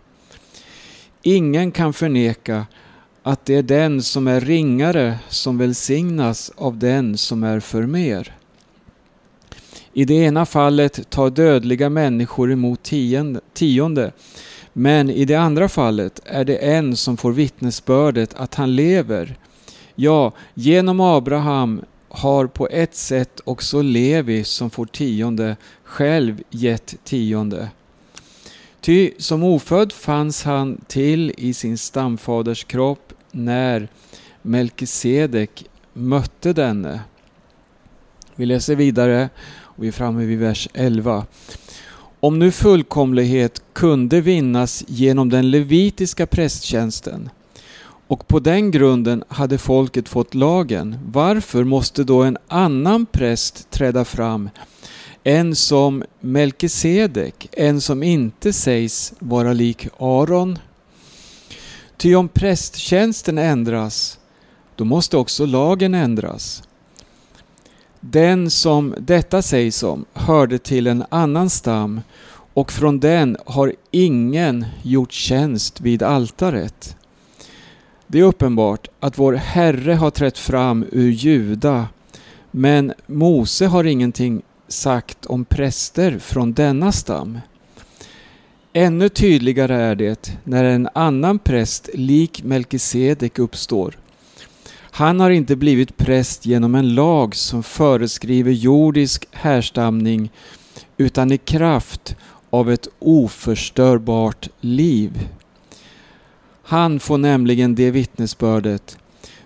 Ingen 1.22 1.72
kan 1.72 1.92
förneka 1.92 2.66
att 3.22 3.44
det 3.44 3.54
är 3.54 3.62
den 3.62 4.02
som 4.02 4.26
är 4.26 4.40
ringare 4.40 5.18
som 5.28 5.58
välsignas 5.58 6.52
av 6.56 6.78
den 6.78 7.16
som 7.16 7.42
är 7.42 7.60
för 7.60 7.82
mer. 7.82 8.36
I 9.92 10.04
det 10.04 10.14
ena 10.14 10.46
fallet 10.46 11.10
tar 11.10 11.30
dödliga 11.30 11.88
människor 11.90 12.52
emot 12.52 12.90
tionde, 13.52 14.12
men 14.72 15.10
i 15.10 15.24
det 15.24 15.34
andra 15.34 15.68
fallet 15.68 16.20
är 16.24 16.44
det 16.44 16.56
en 16.56 16.96
som 16.96 17.16
får 17.16 17.32
vittnesbördet 17.32 18.34
att 18.34 18.54
han 18.54 18.76
lever. 18.76 19.36
Ja, 19.94 20.32
genom 20.54 21.00
Abraham 21.00 21.80
har 22.14 22.46
på 22.46 22.68
ett 22.68 22.94
sätt 22.94 23.40
också 23.44 23.82
Levi 23.82 24.44
som 24.44 24.70
får 24.70 24.86
tionde 24.86 25.56
själv 25.84 26.42
gett 26.50 26.94
tionde. 27.04 27.68
Ty 28.80 29.10
som 29.18 29.42
ofödd 29.42 29.92
fanns 29.92 30.42
han 30.42 30.80
till 30.86 31.34
i 31.38 31.54
sin 31.54 31.78
stamfaders 31.78 32.64
kropp 32.64 33.12
när 33.30 33.88
Melkisedek 34.42 35.64
mötte 35.92 36.52
denne. 36.52 37.00
Vi 38.34 38.46
läser 38.46 38.76
vidare 38.76 39.28
och 39.60 39.84
vi 39.84 39.88
är 39.88 39.92
framme 39.92 40.24
vid 40.24 40.38
vers 40.38 40.68
11. 40.74 41.26
Om 42.20 42.38
nu 42.38 42.50
fullkomlighet 42.50 43.62
kunde 43.72 44.20
vinnas 44.20 44.84
genom 44.88 45.28
den 45.28 45.50
levitiska 45.50 46.26
prästtjänsten 46.26 47.30
och 48.12 48.28
på 48.28 48.40
den 48.40 48.70
grunden 48.70 49.24
hade 49.28 49.58
folket 49.58 50.08
fått 50.08 50.34
lagen, 50.34 50.98
varför 51.06 51.64
måste 51.64 52.04
då 52.04 52.22
en 52.22 52.38
annan 52.48 53.06
präst 53.06 53.70
träda 53.70 54.04
fram 54.04 54.50
en 55.22 55.54
som 55.56 56.04
Melkisedek, 56.20 57.48
en 57.52 57.80
som 57.80 58.02
inte 58.02 58.52
sägs 58.52 59.14
vara 59.18 59.52
lik 59.52 59.88
Aron. 59.98 60.58
Ty 61.96 62.14
om 62.14 62.28
prästtjänsten 62.28 63.38
ändras, 63.38 64.18
då 64.76 64.84
måste 64.84 65.16
också 65.16 65.46
lagen 65.46 65.94
ändras. 65.94 66.62
Den 68.00 68.50
som 68.50 68.94
detta 68.98 69.42
sägs 69.42 69.82
om 69.82 70.04
hörde 70.12 70.58
till 70.58 70.86
en 70.86 71.04
annan 71.08 71.50
stam 71.50 72.00
och 72.54 72.72
från 72.72 73.00
den 73.00 73.36
har 73.46 73.72
ingen 73.90 74.66
gjort 74.82 75.12
tjänst 75.12 75.80
vid 75.80 76.02
altaret. 76.02 76.96
Det 78.12 78.18
är 78.18 78.22
uppenbart 78.22 78.88
att 79.00 79.18
vår 79.18 79.32
Herre 79.32 79.92
har 79.92 80.10
trätt 80.10 80.38
fram 80.38 80.84
ur 80.92 81.10
Juda, 81.10 81.88
men 82.50 82.92
Mose 83.06 83.66
har 83.66 83.84
ingenting 83.84 84.42
sagt 84.68 85.26
om 85.26 85.44
präster 85.44 86.18
från 86.18 86.52
denna 86.52 86.92
stam. 86.92 87.38
Ännu 88.72 89.08
tydligare 89.08 89.74
är 89.74 89.94
det 89.94 90.38
när 90.44 90.64
en 90.64 90.88
annan 90.94 91.38
präst 91.38 91.90
lik 91.94 92.42
Melkisedek 92.44 93.38
uppstår. 93.38 93.98
Han 94.74 95.20
har 95.20 95.30
inte 95.30 95.56
blivit 95.56 95.96
präst 95.96 96.46
genom 96.46 96.74
en 96.74 96.94
lag 96.94 97.34
som 97.34 97.62
föreskriver 97.62 98.52
jordisk 98.52 99.28
härstamning 99.30 100.30
utan 100.96 101.32
i 101.32 101.38
kraft 101.38 102.16
av 102.50 102.70
ett 102.70 102.88
oförstörbart 102.98 104.48
liv. 104.60 105.28
Han 106.72 107.00
får 107.00 107.18
nämligen 107.18 107.74
det 107.74 107.90
vittnesbördet. 107.90 108.98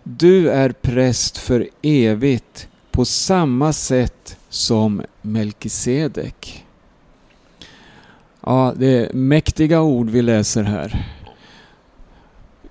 Du 0.02 0.50
är 0.50 0.72
präst 0.72 1.38
för 1.38 1.68
evigt 1.82 2.68
på 2.90 3.04
samma 3.04 3.72
sätt 3.72 4.36
som 4.48 5.02
Melkisedek. 5.22 6.64
Ja, 8.40 8.74
det 8.76 8.86
är 8.86 9.12
mäktiga 9.12 9.82
ord 9.82 10.10
vi 10.10 10.22
läser 10.22 10.62
här. 10.62 11.06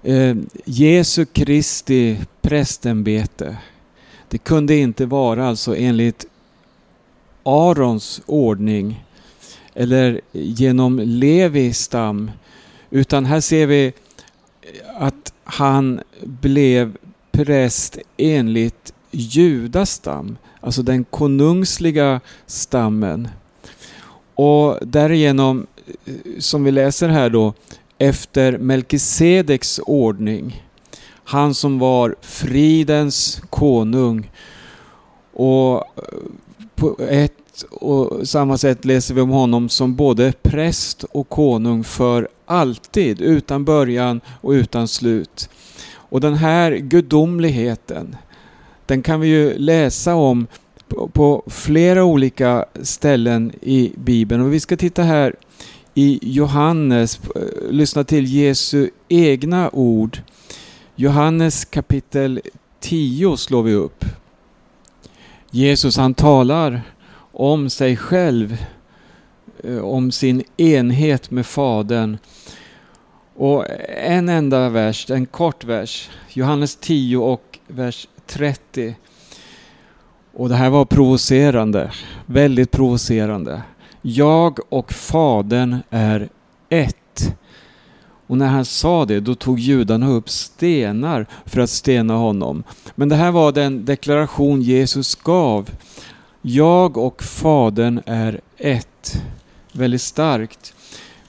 Eh, 0.03 0.35
Jesu 0.65 1.25
Kristi 1.25 2.19
prästämbete. 2.41 3.57
Det 4.29 4.37
kunde 4.37 4.75
inte 4.75 5.05
vara 5.05 5.47
alltså 5.47 5.75
enligt 5.75 6.25
Arons 7.43 8.21
ordning 8.25 9.03
eller 9.73 10.21
genom 10.31 10.99
Levi 10.99 11.73
stam. 11.73 12.31
Utan 12.89 13.25
här 13.25 13.39
ser 13.39 13.67
vi 13.67 13.93
att 14.97 15.33
han 15.43 16.01
blev 16.23 16.97
präst 17.31 17.97
enligt 18.17 18.93
Judas 19.11 19.91
stam, 19.91 20.37
alltså 20.59 20.81
den 20.81 21.03
konungsliga 21.03 22.21
stammen. 22.45 23.27
Och 24.35 24.77
därigenom, 24.81 25.67
eh, 26.05 26.13
som 26.39 26.63
vi 26.63 26.71
läser 26.71 27.09
här 27.09 27.29
då, 27.29 27.53
efter 27.97 28.57
Melkisedeks 28.57 29.79
ordning. 29.85 30.65
Han 31.23 31.53
som 31.53 31.79
var 31.79 32.15
fridens 32.21 33.41
konung. 33.49 34.31
Och 35.33 35.77
eh, 35.77 35.83
på 36.75 36.97
ett 37.09 37.63
och 37.71 38.27
samma 38.27 38.57
sätt 38.57 38.85
läser 38.85 39.13
vi 39.13 39.21
om 39.21 39.29
honom 39.29 39.69
som 39.69 39.95
både 39.95 40.33
präst 40.41 41.03
och 41.03 41.29
konung 41.29 41.83
för 41.83 42.27
alltid, 42.45 43.21
utan 43.21 43.65
början 43.65 44.21
och 44.41 44.51
utan 44.51 44.87
slut. 44.87 45.49
Och 45.93 46.21
den 46.21 46.33
här 46.33 46.71
gudomligheten, 46.71 48.15
den 48.85 49.01
kan 49.01 49.19
vi 49.19 49.27
ju 49.27 49.57
läsa 49.57 50.15
om 50.15 50.47
på 51.13 51.43
flera 51.47 52.03
olika 52.03 52.65
ställen 52.81 53.51
i 53.61 53.91
Bibeln. 53.97 54.41
Och 54.41 54.53
vi 54.53 54.59
ska 54.59 54.77
titta 54.77 55.03
här 55.03 55.35
i 55.93 56.19
Johannes, 56.21 57.19
eh, 57.35 57.71
lyssna 57.71 58.03
till 58.03 58.25
Jesu 58.25 58.89
egna 59.07 59.69
ord. 59.73 60.19
Johannes 60.95 61.65
kapitel 61.65 62.41
10 62.79 63.37
slår 63.37 63.63
vi 63.63 63.73
upp. 63.73 64.05
Jesus 65.51 65.97
han 65.97 66.13
talar 66.13 66.81
om 67.31 67.69
sig 67.69 67.97
själv, 67.97 68.57
Eh, 69.67 69.77
om 69.77 70.11
sin 70.11 70.43
enhet 70.57 71.31
med 71.31 71.45
Fadern. 71.45 72.17
Och 73.35 73.65
en 73.97 74.29
enda 74.29 74.69
vers, 74.69 75.09
en 75.09 75.25
kort 75.25 75.63
vers, 75.63 76.09
Johannes 76.33 76.75
10 76.75 77.17
och 77.17 77.59
vers 77.67 78.07
30. 78.27 78.95
Och 80.33 80.49
det 80.49 80.55
här 80.55 80.69
var 80.69 80.85
provocerande, 80.85 81.91
väldigt 82.25 82.71
provocerande. 82.71 83.61
Jag 84.01 84.59
och 84.69 84.93
Fadern 84.93 85.77
är 85.89 86.29
ett. 86.69 87.35
Och 88.27 88.37
när 88.37 88.47
han 88.47 88.65
sa 88.65 89.05
det, 89.05 89.19
då 89.19 89.35
tog 89.35 89.59
judarna 89.59 90.09
upp 90.09 90.29
stenar 90.29 91.25
för 91.45 91.61
att 91.61 91.69
stena 91.69 92.13
honom. 92.13 92.63
Men 92.95 93.09
det 93.09 93.15
här 93.15 93.31
var 93.31 93.51
den 93.51 93.85
deklaration 93.85 94.61
Jesus 94.61 95.15
gav. 95.15 95.69
Jag 96.41 96.97
och 96.97 97.23
Fadern 97.23 98.01
är 98.05 98.41
ett. 98.57 99.21
Väldigt 99.77 100.01
starkt. 100.01 100.73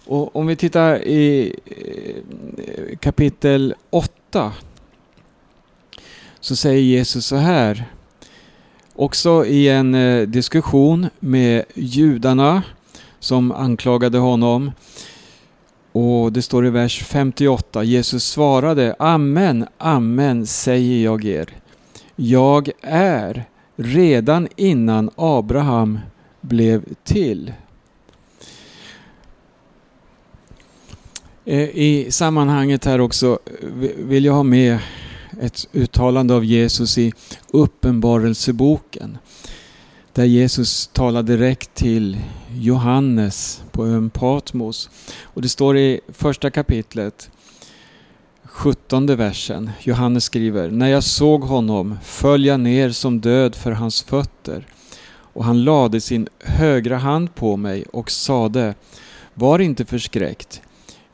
Och 0.05 0.37
om 0.37 0.47
vi 0.47 0.57
tittar 0.57 1.05
i 1.05 1.55
eh, 1.65 2.99
kapitel 2.99 3.75
8 3.91 4.53
så 6.41 6.57
säger 6.57 6.81
Jesus 6.81 7.27
så 7.27 7.37
här. 7.37 7.85
Också 8.95 9.47
i 9.47 9.69
en 9.69 9.95
eh, 9.95 10.23
diskussion 10.23 11.07
med 11.21 11.65
judarna 11.75 12.63
som 13.19 13.53
anklagade 13.53 14.19
honom. 14.19 14.73
Och 15.93 16.33
det 16.33 16.43
står 16.43 16.67
i 16.67 16.71
vers 16.71 17.05
58. 17.05 17.83
Jesus 17.83 18.25
svarade 18.25 18.97
Amen, 18.99 19.67
amen 19.79 20.47
säger 20.47 21.05
jag 21.05 21.25
er. 21.25 21.49
Jag 22.17 22.71
är 22.83 23.45
redan 23.77 24.49
innan 24.57 25.11
Abraham 25.17 25.99
blev 26.41 26.85
till. 27.05 27.53
Eh, 31.49 31.61
I 31.61 32.07
sammanhanget 32.11 32.85
här 32.85 33.01
också 33.01 33.39
eh, 33.47 33.89
vill 33.97 34.25
jag 34.25 34.33
ha 34.33 34.43
med 34.43 34.79
ett 35.41 35.69
uttalande 35.73 36.35
av 36.35 36.45
Jesus 36.45 36.99
i 36.99 37.13
Uppenbarelseboken. 37.51 39.19
Där 40.13 40.25
Jesus 40.25 40.87
talar 40.87 41.23
direkt 41.23 41.75
till 41.75 42.19
Johannes 42.55 43.63
på 43.73 43.87
ön 43.87 44.11
Patmos. 44.11 44.91
Och 45.23 45.43
det 45.43 45.49
står 45.49 45.77
i 45.79 46.01
första 46.09 46.51
kapitlet, 46.51 47.31
17 48.45 49.07
versen. 49.07 49.71
Johannes 49.83 50.25
skriver, 50.25 50.71
När 50.71 50.89
jag 50.89 51.05
såg 51.05 51.43
honom 51.43 51.99
föll 52.05 52.45
jag 52.45 52.61
ner 52.61 52.91
som 52.91 53.21
död 53.21 53.55
för 53.55 53.73
hans 53.73 54.03
fötter. 54.03 54.67
Och 55.09 55.45
han 55.45 55.65
lade 55.65 56.01
sin 56.01 56.29
högra 56.39 56.99
hand 56.99 57.35
på 57.35 57.57
mig 57.57 57.85
och 57.93 58.11
sade, 58.11 58.75
Var 59.35 59.59
inte 59.59 59.85
förskräckt. 59.85 60.63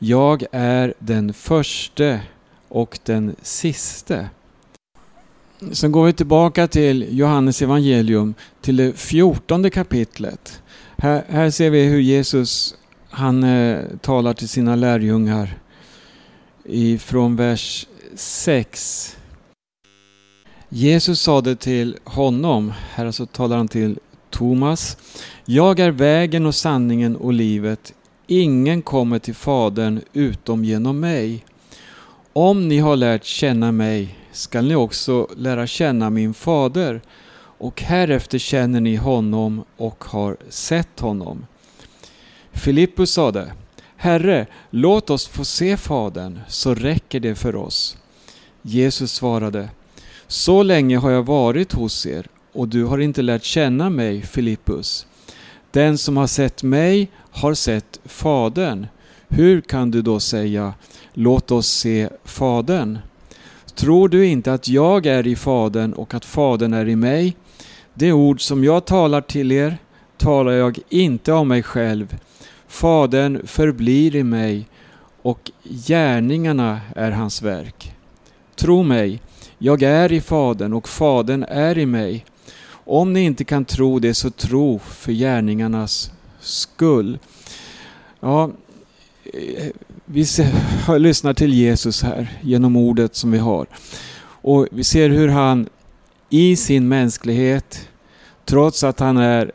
Jag 0.05 0.45
är 0.53 0.95
den 0.99 1.33
förste 1.33 2.21
och 2.69 2.99
den 3.05 3.37
siste. 3.43 4.29
Sen 5.73 5.93
går 5.93 6.07
vi 6.07 6.13
tillbaka 6.13 6.69
till 6.69 7.19
Johannes 7.19 7.63
evangelium 7.63 8.35
till 8.61 8.77
det 8.77 8.93
fjortonde 8.93 9.71
kapitlet. 9.71 10.63
Här, 10.99 11.25
här 11.29 11.51
ser 11.51 11.71
vi 11.71 11.85
hur 11.85 12.01
Jesus 12.01 12.75
han 13.11 13.45
eh, 13.45 13.79
talar 14.01 14.35
till 14.35 14.49
sina 14.49 14.77
lärjungar 14.77 15.59
ifrån 16.65 17.37
vers 17.37 17.87
6. 18.15 19.17
Jesus 20.69 21.21
sade 21.21 21.57
till 21.57 21.99
honom, 22.05 22.73
här 22.95 23.07
alltså 23.07 23.27
talar 23.27 23.57
han 23.57 23.69
till 23.69 23.99
Thomas. 24.31 24.97
Jag 25.45 25.81
är 25.81 25.91
vägen 25.91 26.47
och 26.47 26.55
sanningen 26.55 27.17
och 27.17 27.33
livet. 27.33 27.95
Ingen 28.27 28.83
kommer 28.83 29.19
till 29.19 29.35
Fadern 29.35 30.01
utom 30.13 30.65
genom 30.65 31.01
mig. 31.01 31.45
Om 32.33 32.69
ni 32.69 32.79
har 32.79 32.97
lärt 32.97 33.25
känna 33.25 33.73
mig 33.73 34.19
skall 34.33 34.65
ni 34.69 34.75
också 34.75 35.29
lära 35.37 35.67
känna 35.67 36.11
min 36.11 36.35
fader 36.35 37.01
och 37.35 37.83
härefter 37.83 38.39
känner 38.39 38.81
ni 38.81 38.97
honom 38.97 39.65
och 39.77 40.05
har 40.05 40.37
sett 40.49 41.01
honom. 41.01 41.47
Filippus 42.53 43.13
sade 43.13 43.53
Herre, 43.97 44.47
låt 44.71 45.11
oss 45.11 45.27
få 45.27 45.45
se 45.45 45.77
Fadern, 45.77 46.41
så 46.49 46.75
räcker 46.75 47.21
det 47.21 47.35
för 47.35 47.57
oss. 47.57 47.97
Jesus 48.63 49.13
svarade 49.13 49.69
Så 50.27 50.63
länge 50.63 50.97
har 50.97 51.11
jag 51.11 51.23
varit 51.23 51.73
hos 51.73 52.07
er 52.07 52.27
och 52.53 52.69
du 52.69 52.85
har 52.85 52.99
inte 52.99 53.23
lärt 53.23 53.45
känna 53.45 53.91
mig, 53.91 54.23
Filippus. 54.23 55.07
Den 55.71 55.99
som 55.99 56.17
har 56.17 56.27
sett 56.27 56.63
mig 56.63 57.11
har 57.33 57.55
sett 57.55 58.01
Fadern. 58.05 58.87
Hur 59.29 59.61
kan 59.61 59.91
du 59.91 60.03
då 60.03 60.21
säga 60.21 60.75
Låt 61.13 61.51
oss 61.51 61.69
se 61.69 62.09
Fadern? 62.25 62.99
Tror 63.75 64.09
du 64.09 64.27
inte 64.27 64.53
att 64.53 64.69
jag 64.69 65.07
är 65.07 65.27
i 65.27 65.37
Fadern 65.37 65.93
och 65.93 66.15
att 66.15 66.25
Fadern 66.25 66.73
är 66.73 66.89
i 66.89 66.97
mig? 66.97 67.37
Det 67.95 68.13
ord 68.13 68.41
som 68.41 68.65
jag 68.65 68.85
talar 68.85 69.21
till 69.21 69.53
er 69.53 69.79
talar 70.17 70.53
jag 70.53 70.79
inte 70.89 71.33
av 71.33 71.47
mig 71.47 71.63
själv. 71.63 72.17
Fadern 72.69 73.47
förblir 73.47 74.17
i 74.17 74.23
mig 74.23 74.69
och 75.23 75.51
gärningarna 75.65 76.81
är 76.97 77.11
hans 77.11 77.43
verk. 77.43 77.93
Tro 78.57 78.83
mig, 78.83 79.21
jag 79.59 79.83
är 79.83 80.13
i 80.13 80.21
Fadern 80.21 80.73
och 80.73 80.89
Fadern 80.89 81.45
är 81.49 81.79
i 81.79 81.87
mig. 81.87 82.25
Om 82.85 83.13
ni 83.13 83.21
inte 83.21 83.45
kan 83.45 83.65
tro 83.65 83.99
det 83.99 84.15
så 84.15 84.31
tro 84.31 84.79
för 84.79 85.13
gärningarnas 85.13 86.11
skull. 86.43 87.19
Ja, 88.21 88.51
vi 90.05 90.27
lyssnar 90.99 91.35
till 91.35 91.55
Jesus 91.55 92.03
här 92.03 92.39
genom 92.43 92.77
ordet 92.77 93.15
som 93.15 93.31
vi 93.31 93.39
har. 93.39 93.67
Och 94.25 94.69
vi 94.71 94.85
ser 94.85 95.09
hur 95.09 95.29
han 95.29 95.69
i 96.31 96.57
sin 96.57 96.89
mänsklighet, 96.89 97.89
trots 98.45 98.85
att 98.85 99.01
han 99.01 99.17
är 99.17 99.53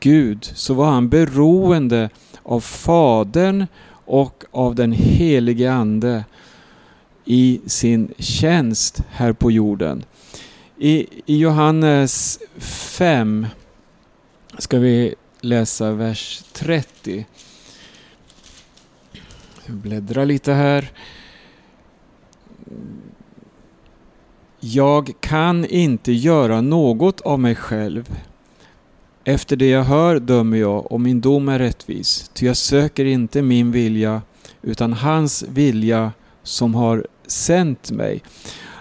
Gud, 0.00 0.44
så 0.54 0.74
var 0.74 0.90
han 0.90 1.08
beroende 1.08 2.10
av 2.42 2.60
Fadern 2.60 3.66
och 3.90 4.44
av 4.50 4.74
den 4.74 4.92
helige 4.92 5.72
Ande 5.72 6.24
i 7.24 7.60
sin 7.66 8.14
tjänst 8.18 9.02
här 9.10 9.32
på 9.32 9.50
jorden. 9.50 10.04
I, 10.76 11.06
i 11.26 11.38
Johannes 11.38 12.40
5 12.58 13.46
ska 14.58 14.78
vi 14.78 15.14
läsa 15.40 15.92
vers 15.92 16.42
30. 16.52 17.26
Jag 19.66 19.76
bläddrar 19.76 20.26
lite 20.26 20.52
här. 20.52 20.92
Jag 24.60 25.12
kan 25.20 25.64
inte 25.64 26.12
göra 26.12 26.60
något 26.60 27.20
av 27.20 27.40
mig 27.40 27.54
själv. 27.54 28.18
Efter 29.24 29.56
det 29.56 29.68
jag 29.68 29.84
hör 29.84 30.20
dömer 30.20 30.58
jag 30.58 30.92
och 30.92 31.00
min 31.00 31.20
dom 31.20 31.48
är 31.48 31.58
rättvis. 31.58 32.30
Ty 32.34 32.46
jag 32.46 32.56
söker 32.56 33.04
inte 33.04 33.42
min 33.42 33.72
vilja 33.72 34.22
utan 34.62 34.92
hans 34.92 35.42
vilja 35.48 36.12
som 36.42 36.74
har 36.74 37.06
sänt 37.26 37.90
mig. 37.90 38.22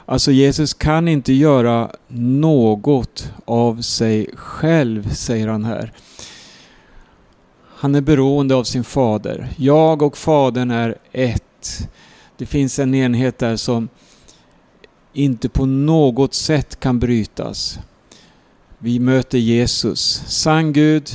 Alltså 0.06 0.32
Jesus 0.32 0.74
kan 0.74 1.08
inte 1.08 1.34
göra 1.34 1.92
något 2.08 3.32
av 3.46 3.82
sig 3.82 4.30
själv, 4.36 5.14
säger 5.14 5.48
han 5.48 5.66
här. 5.66 5.94
Han 7.80 7.96
är 7.96 8.02
beroende 8.02 8.56
av 8.56 8.64
sin 8.64 8.84
fader. 8.84 9.50
Jag 9.58 10.02
och 10.02 10.18
fadern 10.18 10.72
är 10.72 10.98
ett. 11.12 11.90
Det 12.38 12.46
finns 12.46 12.80
en 12.80 12.96
enhet 12.96 13.38
där 13.38 13.56
som 13.56 13.90
inte 15.14 15.50
på 15.50 15.66
något 15.66 16.34
sätt 16.34 16.80
kan 16.80 17.00
brytas. 17.00 17.80
Vi 18.80 19.00
möter 19.00 19.38
Jesus, 19.38 20.24
sann 20.28 20.74
Gud, 20.74 21.10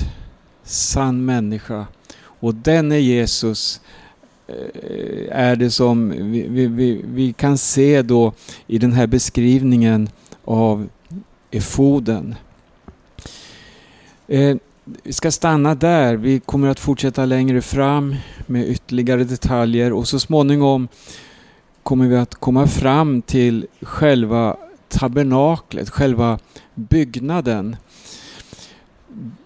sann 0.65 1.25
människa. 1.25 1.87
Och 2.19 2.55
denne 2.55 2.99
Jesus 2.99 3.81
eh, 4.47 4.57
är 5.31 5.57
det 5.57 5.71
som 5.71 6.11
vi, 6.33 6.67
vi, 6.67 7.03
vi 7.05 7.33
kan 7.33 7.59
se 7.59 8.03
då 8.03 8.33
i 8.67 8.79
den 8.79 8.93
här 8.93 9.07
beskrivningen 9.07 10.09
av 10.45 10.89
efoden. 11.51 12.35
Eh, 14.29 14.57
vi 14.85 15.13
ska 15.13 15.31
stanna 15.31 15.75
där. 15.75 16.17
Vi 16.17 16.41
kommer 16.41 16.69
att 16.69 16.81
fortsätta 16.81 17.25
längre 17.25 17.63
fram 17.63 18.17
med 18.47 18.69
ytterligare 18.69 19.25
detaljer 19.25 19.93
och 19.93 20.09
så 20.09 20.21
småningom 20.21 20.89
kommer 21.83 22.09
vi 22.09 22.17
att 22.17 22.35
komma 22.35 22.67
fram 22.67 23.23
till 23.23 23.67
själva 23.83 24.57
tabernaklet, 24.89 25.91
själva 25.91 26.39
byggnaden. 26.75 27.77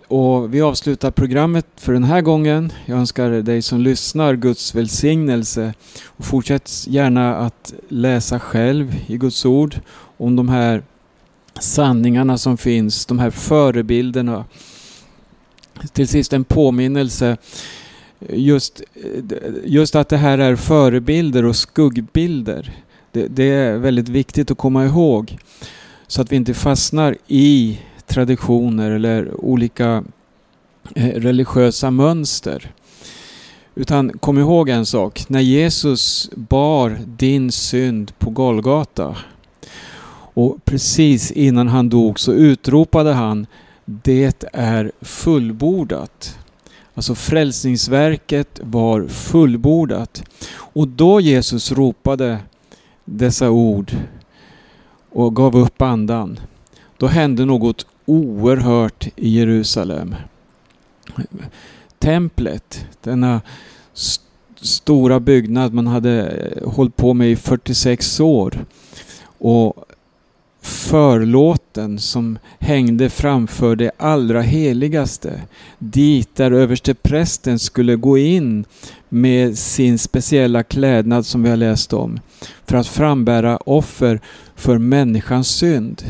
Och 0.09 0.55
vi 0.55 0.61
avslutar 0.61 1.11
programmet 1.11 1.66
för 1.77 1.92
den 1.92 2.05
här 2.05 2.20
gången. 2.20 2.72
Jag 2.87 2.99
önskar 2.99 3.31
dig 3.31 3.62
som 3.62 3.81
lyssnar 3.81 4.35
Guds 4.35 4.75
välsignelse. 4.75 5.75
Och 6.07 6.25
fortsätt 6.25 6.85
gärna 6.87 7.37
att 7.37 7.75
läsa 7.88 8.40
själv 8.40 8.94
i 9.07 9.16
Guds 9.16 9.44
ord 9.44 9.81
om 10.16 10.37
de 10.37 10.49
här 10.49 10.83
sanningarna 11.61 12.38
som 12.38 12.57
finns, 12.57 13.07
de 13.07 13.18
här 13.18 13.31
förebilderna. 13.31 14.44
Till 15.93 16.09
sist 16.09 16.33
en 16.33 16.45
påminnelse. 16.45 17.37
Just, 18.29 18.83
just 19.65 19.95
att 19.95 20.09
det 20.09 20.17
här 20.17 20.39
är 20.39 20.57
förebilder 20.57 21.45
och 21.45 21.57
skuggbilder. 21.57 22.73
Det, 23.12 23.27
det 23.29 23.45
är 23.45 23.77
väldigt 23.77 24.09
viktigt 24.09 24.51
att 24.51 24.59
komma 24.59 24.85
ihåg. 24.85 25.39
Så 26.07 26.23
att 26.23 26.33
vi 26.33 26.37
inte 26.37 26.55
fastnar 26.55 27.17
i 27.27 27.81
traditioner 28.07 28.91
eller 28.91 29.45
olika 29.45 30.05
eh, 30.95 31.07
religiösa 31.07 31.91
mönster. 31.91 32.73
Utan 33.75 34.19
kom 34.19 34.39
ihåg 34.39 34.69
en 34.69 34.87
sak. 34.87 35.29
När 35.29 35.41
Jesus 35.41 36.31
bar 36.35 36.99
din 37.07 37.53
synd 37.53 38.19
på 38.19 38.31
Golgata 38.31 39.17
och 40.35 40.65
precis 40.65 41.31
innan 41.31 41.69
han 41.69 41.89
dog 41.89 42.21
så 42.21 42.33
utropade 42.33 43.12
han 43.12 43.47
det 43.88 44.44
är 44.53 44.92
fullbordat. 45.01 46.38
Alltså 46.94 47.14
frälsningsverket 47.14 48.61
var 48.62 49.09
fullbordat. 49.09 50.22
Och 50.57 50.88
då 50.88 51.20
Jesus 51.20 51.72
ropade 51.72 52.38
dessa 53.05 53.51
ord 53.51 53.92
och 55.11 55.37
gav 55.37 55.57
upp 55.57 55.83
andan. 55.83 56.40
Då 56.96 57.07
hände 57.07 57.44
något 57.44 57.87
oerhört 58.05 59.09
i 59.16 59.29
Jerusalem. 59.29 60.14
Templet, 61.99 62.87
denna 63.03 63.40
st 63.94 64.22
stora 64.61 65.20
byggnad 65.20 65.75
man 65.75 65.87
hade 65.87 66.27
eh, 66.27 66.68
hållit 66.70 66.96
på 66.96 67.14
med 67.14 67.31
i 67.31 67.37
46 67.37 68.20
år 68.20 68.64
och 69.38 69.86
förlåten 70.67 71.99
som 71.99 72.39
hängde 72.59 73.11
framför 73.11 73.77
det 73.77 73.91
allra 73.97 74.41
heligaste. 74.41 75.43
Dit 75.79 76.37
där 76.37 76.51
överste 76.51 76.95
prästen 76.95 77.59
skulle 77.59 77.97
gå 77.97 78.19
in 78.19 78.65
med 79.09 79.59
sin 79.59 79.99
speciella 79.99 80.63
klädnad 80.63 81.27
som 81.27 81.43
vi 81.43 81.51
har 81.51 81.57
läst 81.57 81.93
om. 81.93 82.21
För 82.65 82.77
att 82.77 82.87
frambära 82.87 83.57
offer 83.57 84.21
för 84.55 84.79
människans 84.79 85.49
synd. 85.49 86.03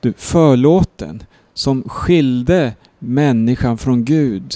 Du, 0.00 0.12
förlåten 0.16 1.22
som 1.54 1.82
skilde 1.88 2.72
människan 2.98 3.78
från 3.78 4.04
Gud. 4.04 4.54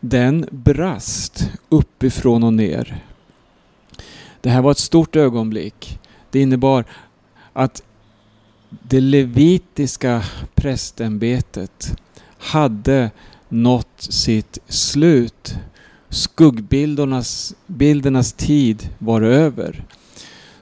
Den 0.00 0.46
brast 0.50 1.50
uppifrån 1.68 2.42
och 2.42 2.54
ner. 2.54 3.02
Det 4.40 4.50
här 4.50 4.62
var 4.62 4.70
ett 4.70 4.78
stort 4.78 5.16
ögonblick. 5.16 5.98
Det 6.30 6.40
innebar 6.40 6.84
att 7.52 7.82
det 8.82 9.00
levitiska 9.00 10.24
prästämbetet 10.54 11.96
hade 12.38 13.10
nått 13.48 13.96
sitt 13.98 14.58
slut. 14.68 15.56
Skuggbildernas 16.08 17.54
bildernas 17.66 18.32
tid 18.32 18.88
var 18.98 19.22
över. 19.22 19.84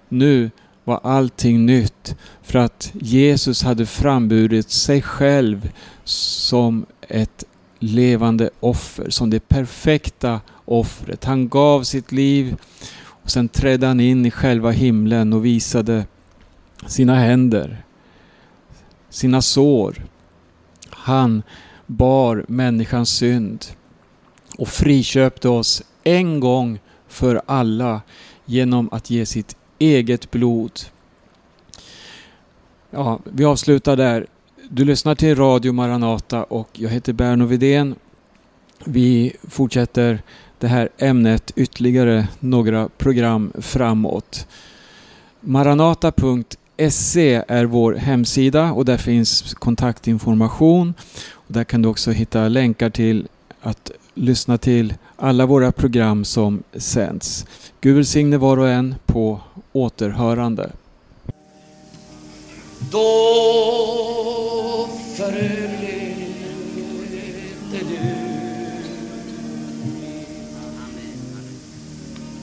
Nu 0.09 0.51
var 0.85 1.01
allting 1.03 1.67
nytt 1.67 2.17
för 2.43 2.59
att 2.59 2.93
Jesus 3.01 3.63
hade 3.63 3.87
framburit 3.87 4.71
sig 4.71 5.03
själv 5.03 5.71
som 6.05 6.87
ett 7.09 7.45
levande 7.79 8.51
offer, 8.61 9.11
som 9.11 9.31
det 9.31 9.49
perfekta 9.49 10.41
offret. 10.65 11.25
Han 11.25 11.49
gav 11.49 11.83
sitt 11.83 12.13
liv 12.13 12.57
och 13.05 13.31
sen 13.31 13.49
trädde 13.49 13.87
han 13.87 14.01
in 14.01 14.27
i 14.27 14.31
själva 14.31 14.71
himlen 14.71 15.33
och 15.33 15.45
visade 15.45 16.07
sina 16.87 17.15
händer, 17.15 17.85
sina 19.13 19.43
sår. 19.43 20.05
Han 20.91 21.43
bar 21.87 22.45
människans 22.49 23.11
synd 23.11 23.65
och 24.59 24.69
friköpte 24.69 25.49
oss 25.49 25.83
en 26.05 26.41
gång 26.41 26.81
för 27.09 27.43
alla 27.47 28.01
genom 28.45 28.89
att 28.93 29.11
ge 29.11 29.27
sitt 29.27 29.57
eget 29.79 30.31
blod. 30.31 30.81
Ja, 32.91 33.21
vi 33.25 33.45
avslutar 33.45 33.97
där. 33.97 34.27
Du 34.71 34.85
lyssnar 34.85 35.15
till 35.15 35.37
Radio 35.37 35.73
Maranata 35.73 36.45
och 36.45 36.69
jag 36.73 36.91
heter 36.91 37.13
Berno 37.13 37.45
Vidén. 37.45 37.95
Vi 38.85 39.37
fortsätter 39.49 40.23
det 40.59 40.69
här 40.69 40.89
ämnet 40.99 41.53
ytterligare 41.57 42.29
några 42.41 42.89
program 42.89 43.53
framåt. 43.61 44.47
Maranata.se 45.41 46.62
är 47.49 47.65
vår 47.65 47.95
hemsida 47.95 48.73
och 48.73 48.85
där 48.85 48.97
finns 48.97 49.55
kontaktinformation. 49.55 50.95
Och 51.33 51.53
där 51.53 51.65
kan 51.65 51.83
du 51.83 51.89
också 51.89 52.11
hitta 52.11 52.49
länkar 52.49 52.91
till 52.91 53.29
att 53.61 53.91
lyssna 54.15 54.59
till 54.59 54.95
alla 55.17 55.47
våra 55.47 55.73
program 55.73 56.25
som 56.25 56.63
sänds. 56.77 57.47
Gud 57.81 57.97
välsigne 57.97 58.37
var 58.37 58.57
och 58.57 58.69
en 58.69 58.95
på 59.07 59.41
återhörande. 59.73 60.71
Då 62.91 62.99
förleder 65.17 66.13
du 67.71 68.23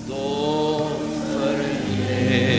Då 0.08 0.88
förled 1.32 2.59